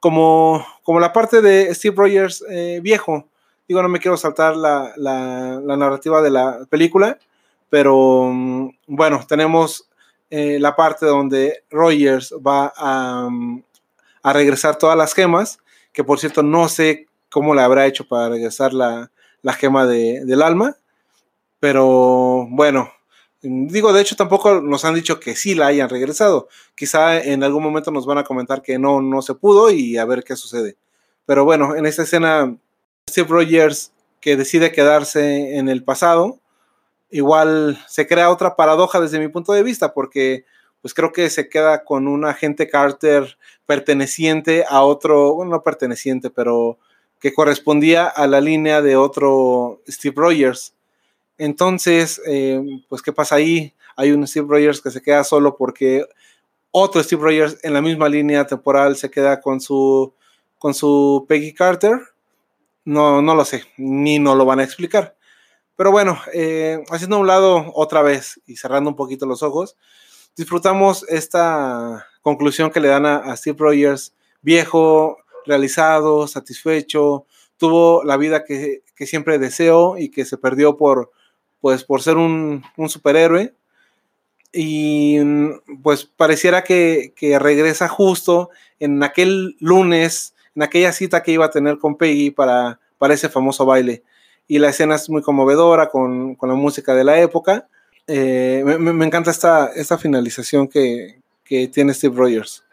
[0.00, 3.28] como, como la parte de Steve Rogers eh, viejo.
[3.66, 7.18] Digo, no me quiero saltar la, narrativa de la película,
[7.68, 9.88] pero mm, bueno, tenemos
[10.30, 12.72] eh, la parte donde Rogers va
[13.28, 13.60] mm,
[14.22, 15.58] a, regresar todas las gemas,
[15.92, 19.10] que por cierto no sé cómo le habrá hecho para regresar la,
[19.58, 20.76] gema del alma,
[21.60, 22.90] pero bueno,
[23.40, 26.48] Digo, de hecho, tampoco nos han dicho que sí la hayan regresado.
[26.74, 30.04] Quizá en algún momento nos van a comentar que no, no se pudo y a
[30.04, 30.76] ver qué sucede.
[31.24, 32.56] Pero bueno, en esta escena,
[33.08, 36.40] Steve Rogers, que decide quedarse en el pasado,
[37.10, 40.44] igual se crea otra paradoja desde mi punto de vista, porque
[40.80, 46.30] pues creo que se queda con un agente Carter perteneciente a otro, bueno, no perteneciente,
[46.30, 46.78] pero
[47.20, 50.74] que correspondía a la línea de otro Steve Rogers.
[51.38, 53.74] Entonces, eh, pues, ¿qué pasa ahí?
[53.96, 56.04] Hay un Steve Rogers que se queda solo porque
[56.70, 60.12] otro Steve Rogers en la misma línea temporal se queda con su,
[60.58, 62.00] con su Peggy Carter.
[62.84, 65.16] No, no lo sé, ni no lo van a explicar.
[65.78, 69.76] Pero bueno, eh, haciendo un lado otra vez y cerrando un poquito los ojos,
[70.36, 74.12] disfrutamos esta conclusión que le dan a, Steve Rogers,
[74.42, 77.26] viejo, realizado, satisfecho,
[77.58, 81.12] tuvo la vida que, siempre deseó y que se perdió por,
[81.60, 83.54] pues, por ser un, superhéroe.
[84.52, 85.18] Y
[85.82, 91.50] pues pareciera que, que, regresa justo en aquel lunes, en aquella cita que iba a
[91.50, 94.02] tener con Peggy para, para ese famoso baile
[94.48, 97.68] y la escena es muy conmovedora con, la música de la época.
[98.06, 101.20] Eh, me, encanta esta, esta finalización que,
[101.72, 102.64] tiene Steve Rogers.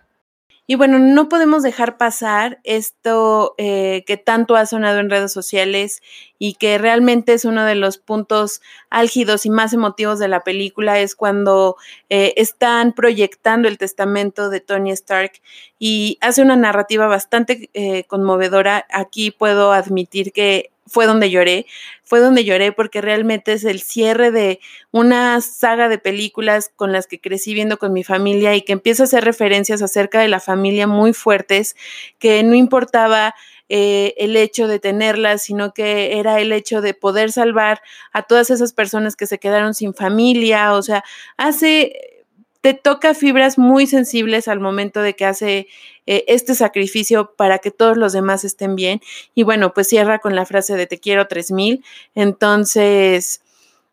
[0.67, 6.01] Y bueno, no podemos dejar pasar esto eh, que tanto ha sonado en redes sociales
[6.39, 10.99] y que realmente es uno de los puntos álgidos y más emotivos de la película,
[10.99, 11.77] es cuando
[12.09, 15.33] eh, están proyectando el testamento de Tony Stark
[15.77, 17.69] y hace una narrativa bastante
[18.07, 18.85] conmovedora.
[18.91, 21.65] Aquí puedo admitir que fue donde lloré,
[22.03, 24.59] fue donde lloré porque realmente es el cierre de
[24.91, 29.03] una saga de películas con las que crecí viendo con mi familia y que empieza
[29.03, 31.75] a hacer referencias acerca de la familia muy fuertes,
[32.19, 33.33] que no importaba
[33.67, 37.81] eh, el hecho de tenerlas, sino que era el hecho de poder salvar
[38.13, 41.03] a todas esas personas que se quedaron sin familia, o sea,
[41.37, 42.15] hace
[42.61, 45.67] te toca fibras muy sensibles al momento de que hace
[46.07, 49.01] eh, este sacrificio para que todos los demás estén bien.
[49.33, 51.83] Y bueno, pues cierra con la frase de te quiero 3000.
[52.13, 53.41] Entonces,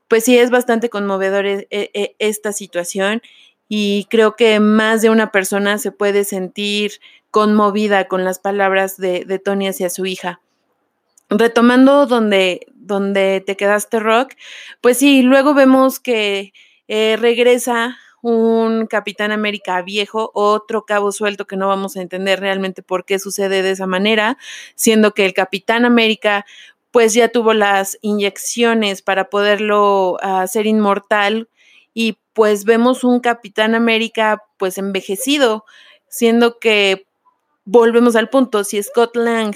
[0.09, 3.23] pues sí, es bastante conmovedor eh, eh, esta situación
[3.69, 6.93] y creo que más de una persona se puede sentir
[7.31, 10.41] conmovida con las palabras de, de Tony hacia su hija.
[11.31, 14.35] Retomando donde, donde te quedaste, Rock,
[14.83, 16.53] pues sí, luego vemos que
[16.89, 23.05] regresa un Capitán América viejo, otro cabo suelto que no vamos a entender realmente por
[23.05, 24.39] qué sucede de esa manera,
[24.75, 26.47] siendo que el Capitán América
[26.93, 31.49] pues ya tuvo las inyecciones para poderlo hacer inmortal
[31.95, 35.65] y pues vemos un Capitán América pues envejecido,
[36.09, 37.07] siendo que
[37.65, 39.55] volvemos al punto, si Scott Lang,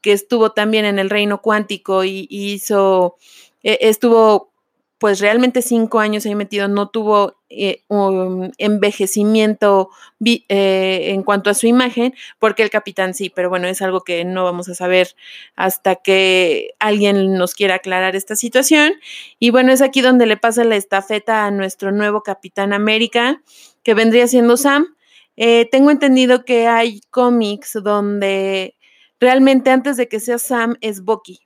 [0.00, 3.16] que estuvo también en el reino cuántico y, hizo,
[3.62, 4.52] e, estuvo
[4.98, 9.90] pues realmente cinco años ahí metido, no tuvo eh, un envejecimiento
[10.24, 14.24] eh, en cuanto a su imagen, porque el capitán sí, pero bueno, es algo que
[14.24, 15.14] no vamos a saber
[15.54, 18.94] hasta que alguien nos quiera aclarar esta situación.
[19.38, 23.40] Y bueno, es aquí donde le pasa la estafeta a nuestro nuevo capitán América,
[23.84, 24.96] que vendría siendo Sam.
[25.36, 28.74] Eh, tengo entendido que hay cómics donde
[29.20, 31.40] realmente antes de que sea Sam es Bucky.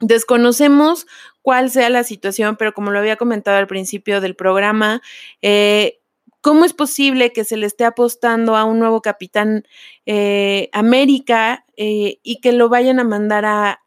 [0.00, 1.06] Desconocemos
[1.42, 5.02] cuál sea la situación, pero como lo había comentado al principio del programa,
[5.42, 6.00] eh,
[6.40, 9.64] ¿cómo es posible que se le esté apostando a un nuevo capitán
[10.06, 13.80] eh, América eh, y que lo vayan a mandar a,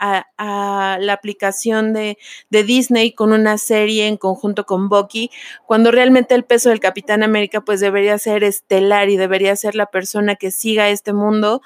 [0.99, 2.17] la aplicación de,
[2.49, 5.31] Disney con una serie en conjunto con Bucky,
[5.65, 9.88] cuando realmente el peso del capitán América pues debería ser estelar y debería ser la
[9.88, 11.61] persona que siga este mundo?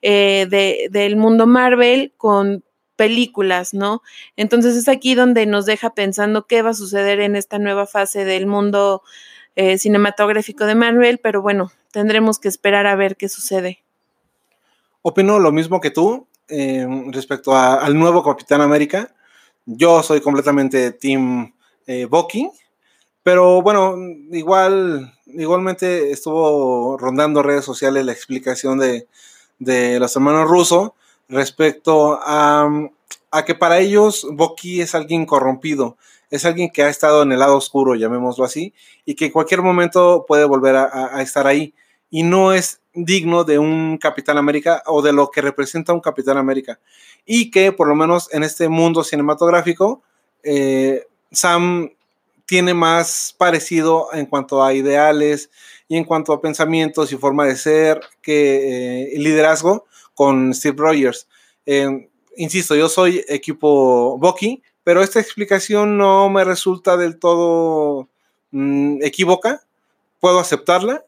[0.00, 2.62] de, del mundo Marvel con
[2.98, 4.02] películas, ¿no?
[4.36, 8.24] Entonces es aquí donde nos deja pensando qué va a suceder en esta nueva fase
[8.24, 9.02] del mundo
[9.54, 13.84] eh, cinematográfico de Marvel, pero bueno, tendremos que esperar a ver qué sucede.
[15.02, 19.14] Opino lo mismo que tú eh, respecto al nuevo Capitán América.
[19.64, 21.54] Yo soy completamente Team
[21.86, 22.50] eh, Bucky,
[23.22, 23.94] pero bueno,
[24.32, 29.06] igual, igualmente estuvo rondando redes sociales la explicación de,
[29.60, 30.90] de los hermanos rusos
[31.28, 32.90] respecto a,
[33.46, 35.96] que para ellos Bucky es alguien corrompido,
[36.30, 38.74] es alguien que ha estado en el lado oscuro, llamémoslo así,
[39.04, 41.74] y que en cualquier momento puede volver a, estar ahí.
[42.10, 46.38] Y no es digno de un Capitán América o de lo que representa un Capitán
[46.38, 46.80] América.
[47.26, 50.02] Y que por lo menos en este mundo cinematográfico,
[50.42, 51.90] eh, Sam
[52.46, 55.50] tiene más parecido en cuanto a ideales
[55.86, 59.84] y en cuanto a pensamientos y forma de ser que eh, liderazgo
[60.18, 61.28] con Steve Rogers.
[61.64, 68.08] Eh, insisto, yo soy equipo Bucky, pero esta explicación no me resulta del todo
[68.50, 69.62] mm, equívoca.
[70.18, 71.04] Puedo aceptarla.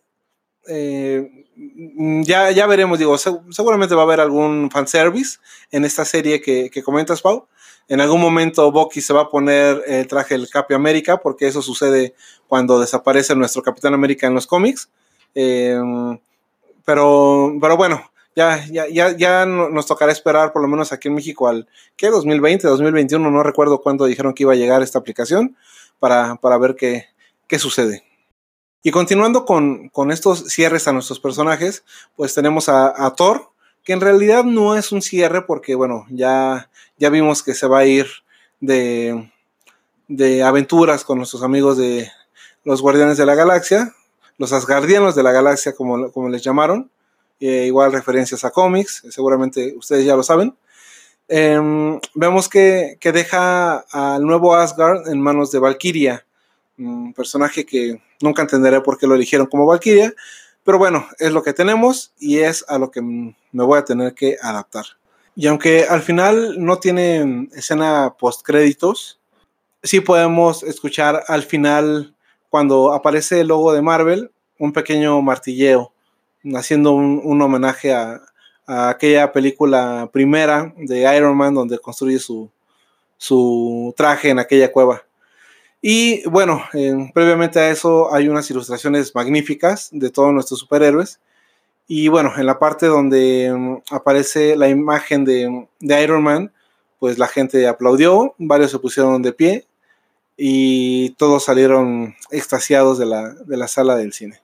[0.69, 5.41] Eh, mm, ya, ya veremos, digo, seguramente va a haber algún fanservice
[5.73, 7.49] en esta serie que, que comentas, Pau.
[7.89, 11.62] En algún momento Bucky se va a poner el traje del Capi América, porque eso
[11.62, 12.15] sucede
[12.47, 14.89] cuando desaparece nuestro Capitán América en los cómics.
[15.35, 16.16] Em,
[16.85, 18.11] pero, pero bueno,
[18.41, 22.09] ya, ya, ya, nos tocará esperar, por lo menos aquí en México, al ¿qué?
[22.09, 25.57] 2020, 2021, no recuerdo cuándo dijeron que iba a llegar esta aplicación,
[25.99, 27.07] para, para ver qué,
[27.47, 28.05] qué sucede.
[28.83, 31.85] Y continuando con, con, estos cierres a nuestros personajes,
[32.17, 33.51] pues tenemos a, a Thor,
[33.85, 37.81] que en realidad no es un cierre porque, bueno, ya, ya vimos que se va
[37.81, 38.07] a ir
[38.61, 39.31] de,
[40.09, 42.11] de aventuras con nuestros amigos de
[42.65, 43.95] los Guardianes de la Galaxia,
[44.39, 46.91] los Asgardianos de la Galaxia, como, como les llamaron,
[47.41, 50.55] eh, igual referencias a cómics, seguramente ustedes ya lo saben.
[51.29, 56.27] Em, vemos que, que, deja al nuevo Asgard en manos de Valkyria,
[56.79, 60.12] un personaje que nunca entenderé por qué lo eligieron como Valkyria,
[60.65, 64.15] pero bueno, es lo que tenemos y es a lo que me voy a tener
[64.15, 64.85] que adaptar.
[65.35, 69.21] Y aunque al final no tiene escena post créditos,
[69.83, 72.15] sí podemos escuchar al final
[72.49, 75.93] cuando aparece el logo de Marvel un pequeño martilleo,
[76.55, 78.23] haciendo un, homenaje a,
[78.67, 82.51] aquella película primera de Iron Man donde construye su,
[83.97, 85.03] traje en aquella cueva.
[85.83, 86.62] Y bueno,
[87.15, 91.21] previamente a eso hay unas ilustraciones magníficas de todos nuestros superhéroes.
[91.89, 96.53] Y bueno, en la parte donde um, aparece la imagen de, Iron Man,
[97.01, 99.67] pues la gente aplaudió, varios se pusieron de pie
[100.37, 103.07] y todos salieron extasiados de
[103.57, 104.41] la sala del cine.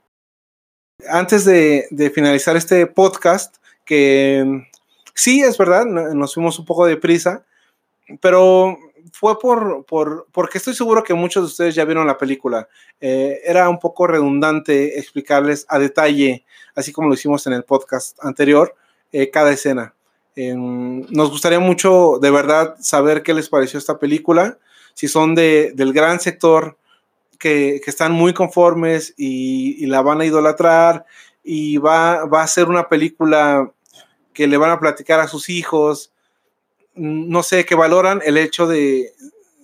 [1.09, 4.66] Antes de, finalizar este podcast, que
[5.14, 7.44] sí es verdad, nos fuimos un poco de prisa,
[8.20, 8.78] pero
[9.12, 12.68] fue por, por, porque estoy seguro que muchos de ustedes ya vieron la película.
[13.01, 16.44] Eh, era un poco redundante explicarles a detalle,
[16.74, 18.74] así como lo hicimos en el podcast anterior,
[19.12, 19.94] eh, cada escena.
[20.35, 24.59] Eh, nos gustaría mucho, de verdad, saber qué les pareció esta película,
[24.94, 26.78] si son de, del gran sector
[27.38, 31.06] que, están muy conformes y, la van a idolatrar
[31.42, 33.72] y va, va a ser una película
[34.32, 36.12] que le van a platicar a sus hijos.
[36.94, 39.12] No sé, que valoran el hecho de,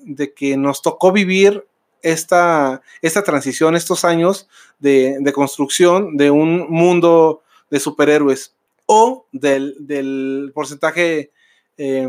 [0.04, 1.66] de que nos tocó vivir
[2.02, 8.54] esta, esta transición, estos años de, de, construcción de un mundo de superhéroes
[8.86, 11.30] o del, porcentaje
[11.78, 12.08] eh,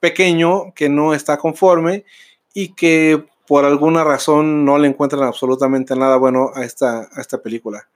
[0.00, 2.04] pequeño que no está conforme
[2.52, 7.38] y que por alguna razón no le encuentran absolutamente nada bueno a esta, a esta
[7.38, 7.88] película.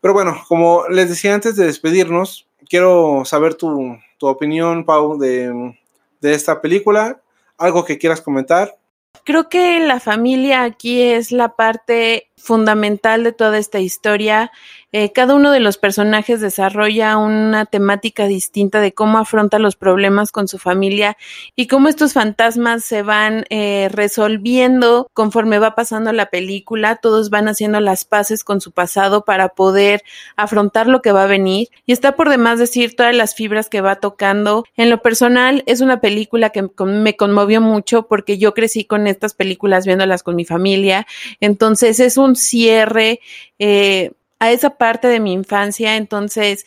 [0.00, 5.74] Pero bueno, como les decía antes de despedirnos, quiero saber tu, tu opinión, Pau, de,
[6.20, 7.20] de esta película.
[7.56, 8.76] ¿Algo que quieras comentar?
[9.24, 14.50] Creo que la familia aquí es la parte fundamental de toda esta historia.
[14.90, 20.32] Eh, cada uno de los personajes desarrolla una temática distinta de cómo afronta los problemas
[20.32, 21.18] con su familia
[21.54, 26.96] y cómo estos fantasmas se van eh, resolviendo conforme va pasando la película.
[26.96, 30.02] Todos van haciendo las paces con su pasado para poder
[30.36, 31.68] afrontar lo que va a venir.
[31.84, 34.64] Y está por demás decir todas las fibras que va tocando.
[34.74, 39.34] En lo personal, es una película que me conmovió mucho porque yo crecí con estas
[39.34, 41.06] películas viéndolas con mi familia.
[41.40, 43.20] Entonces es un cierre
[43.58, 46.66] eh, a esa parte de mi infancia, entonces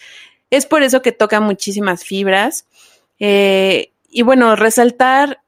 [0.50, 2.66] es por eso que toca muchísimas fibras.
[3.20, 5.42] Eh, y bueno, resaltar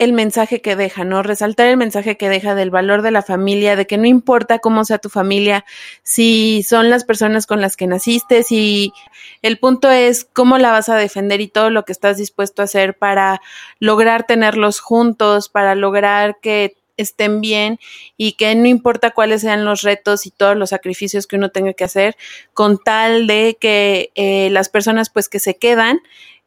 [0.00, 1.22] el mensaje que deja, ¿no?
[1.22, 4.86] Resaltar el mensaje que deja del valor de la familia, de que no importa cómo
[4.86, 5.66] sea tu familia,
[6.02, 8.94] si son las personas con las que naciste, si
[9.42, 12.64] el punto es cómo la vas a defender y todo lo que estás dispuesto a
[12.64, 13.42] hacer para
[13.78, 17.78] lograr tenerlos juntos, para lograr que estén bien
[18.16, 21.72] y que no importa cuáles sean los retos y todos los sacrificios que uno tenga
[21.72, 22.16] que hacer,
[22.54, 26.00] con tal de que eh, las personas pues que se quedan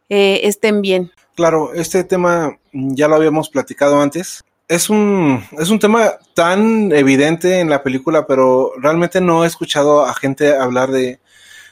[0.10, 1.12] eh, estén bien.
[1.36, 4.44] Claro, este tema ya lo habíamos platicado antes.
[4.68, 10.06] Es un, es un tema tan evidente en la película, pero realmente no he escuchado
[10.06, 11.20] a gente hablar de,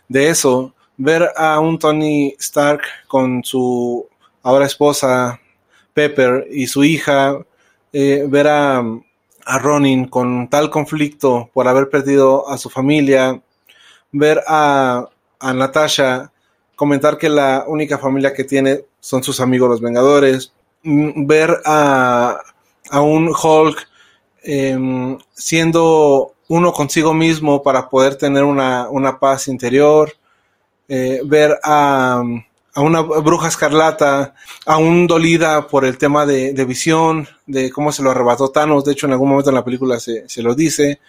[0.08, 0.74] de eso.
[0.98, 4.08] Ver a un Tony Stark con su
[4.44, 5.40] ahora esposa
[5.94, 7.40] Pepper y su hija
[7.94, 8.80] eh, ver a,
[9.46, 13.42] a, Ronin con tal conflicto por haber perdido a su familia,
[14.12, 15.10] ver a,
[15.40, 16.32] a Natasha
[16.76, 20.54] comentar que la única familia que tiene son sus amigos los Vengadores,
[20.84, 22.42] mm, ver a,
[22.90, 23.88] a un Hulk
[24.44, 30.12] eh, siendo uno consigo mismo para poder tener una, una paz interior,
[30.88, 32.24] eh, ver a,
[32.74, 34.34] a una bruja escarlata,
[34.66, 38.94] aún dolida por el tema de, de, visión, de cómo se lo arrebató Thanos, de
[38.94, 41.00] hecho en algún momento en la película se, se lo dice,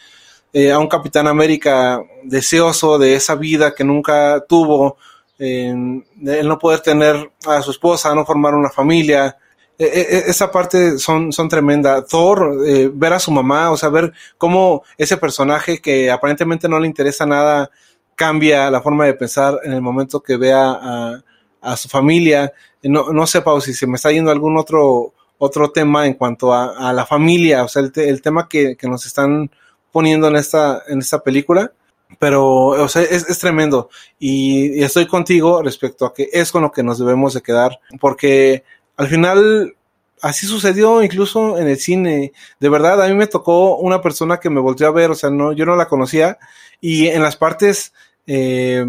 [0.52, 4.98] eh, a un Capitán América deseoso de esa vida que nunca tuvo,
[5.38, 6.04] el
[6.46, 9.36] no poder tener a su esposa, no formar una familia.
[9.76, 12.04] E, e, e, esa parte son, son tremenda.
[12.04, 16.78] Thor, eh, ver a su mamá, o sea, ver cómo ese personaje que aparentemente no
[16.78, 17.70] le interesa nada
[18.14, 21.24] cambia la forma de pensar en el momento que vea a,
[21.62, 22.52] a su familia.
[22.82, 26.52] No, no sé, Pau, si se me está yendo algún otro, otro tema en cuanto
[26.52, 29.50] a, la familia, o sea, el, tema que, que, nos están
[29.90, 31.72] poniendo en esta, en esta película.
[32.18, 33.88] Pero, o sea, es, es tremendo.
[34.18, 37.80] Y, y, estoy contigo respecto a que es con lo que nos debemos de quedar.
[38.00, 38.64] Porque
[38.96, 39.74] al final,
[40.20, 42.32] así sucedió incluso en el cine.
[42.60, 45.30] De verdad, a mí me tocó una persona que me volteó a ver, o sea,
[45.30, 46.38] no, yo no la conocía.
[46.80, 47.92] Y en las partes
[48.26, 48.84] eh,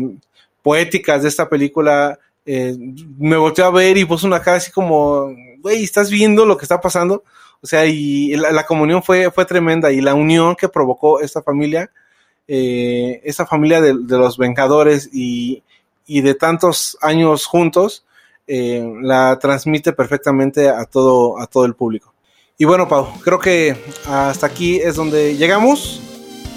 [0.62, 2.76] poéticas de esta película, eh,
[3.18, 6.66] me volteó a ver y puso una cara así como, güey, ¿estás viendo lo que
[6.66, 7.24] está pasando?
[7.62, 11.90] O sea, y la, comunión fue, fue tremenda y la unión que provocó esta familia,
[12.46, 15.64] eh, esta familia de, los Vengadores y,
[16.06, 18.06] y, de tantos años juntos,
[18.48, 22.14] eh, la transmite perfectamente a todo, a todo el público.
[22.58, 26.02] Y bueno, Pau, creo que hasta aquí es donde llegamos.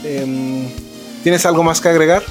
[0.05, 0.69] Em,
[1.23, 2.25] ¿Tienes algo más que agregar?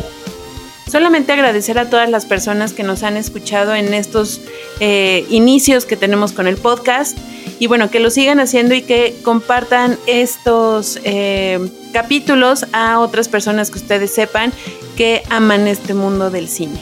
[0.89, 4.41] Solamente agradecer a todas las personas que nos han escuchado en estos
[4.79, 7.17] eh, inicios que tenemos con el podcast
[7.59, 11.59] y bueno, que lo sigan haciendo y que compartan estos eh,
[11.91, 14.53] capítulos a otras personas que ustedes sepan
[14.95, 16.79] que aman este mundo del cine.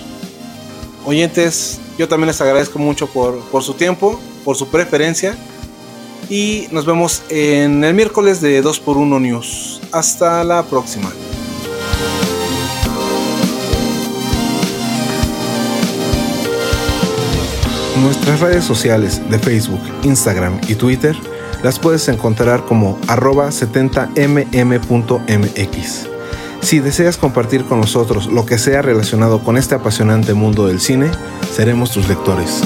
[1.06, 5.38] Oyentes, yo también les agradezco mucho por, por su tiempo, por su preferencia
[6.30, 9.82] y nos vemos en el miércoles de 2x1 News.
[9.92, 11.12] Hasta la próxima.
[18.02, 21.16] Nuestras redes sociales de Facebook, Instagram y Twitter
[21.62, 26.08] las puedes encontrar como arroba 70mm.mx.
[26.62, 31.12] Si deseas compartir con nosotros lo que sea relacionado con este apasionante mundo del cine,
[31.52, 32.62] seremos tus lectores.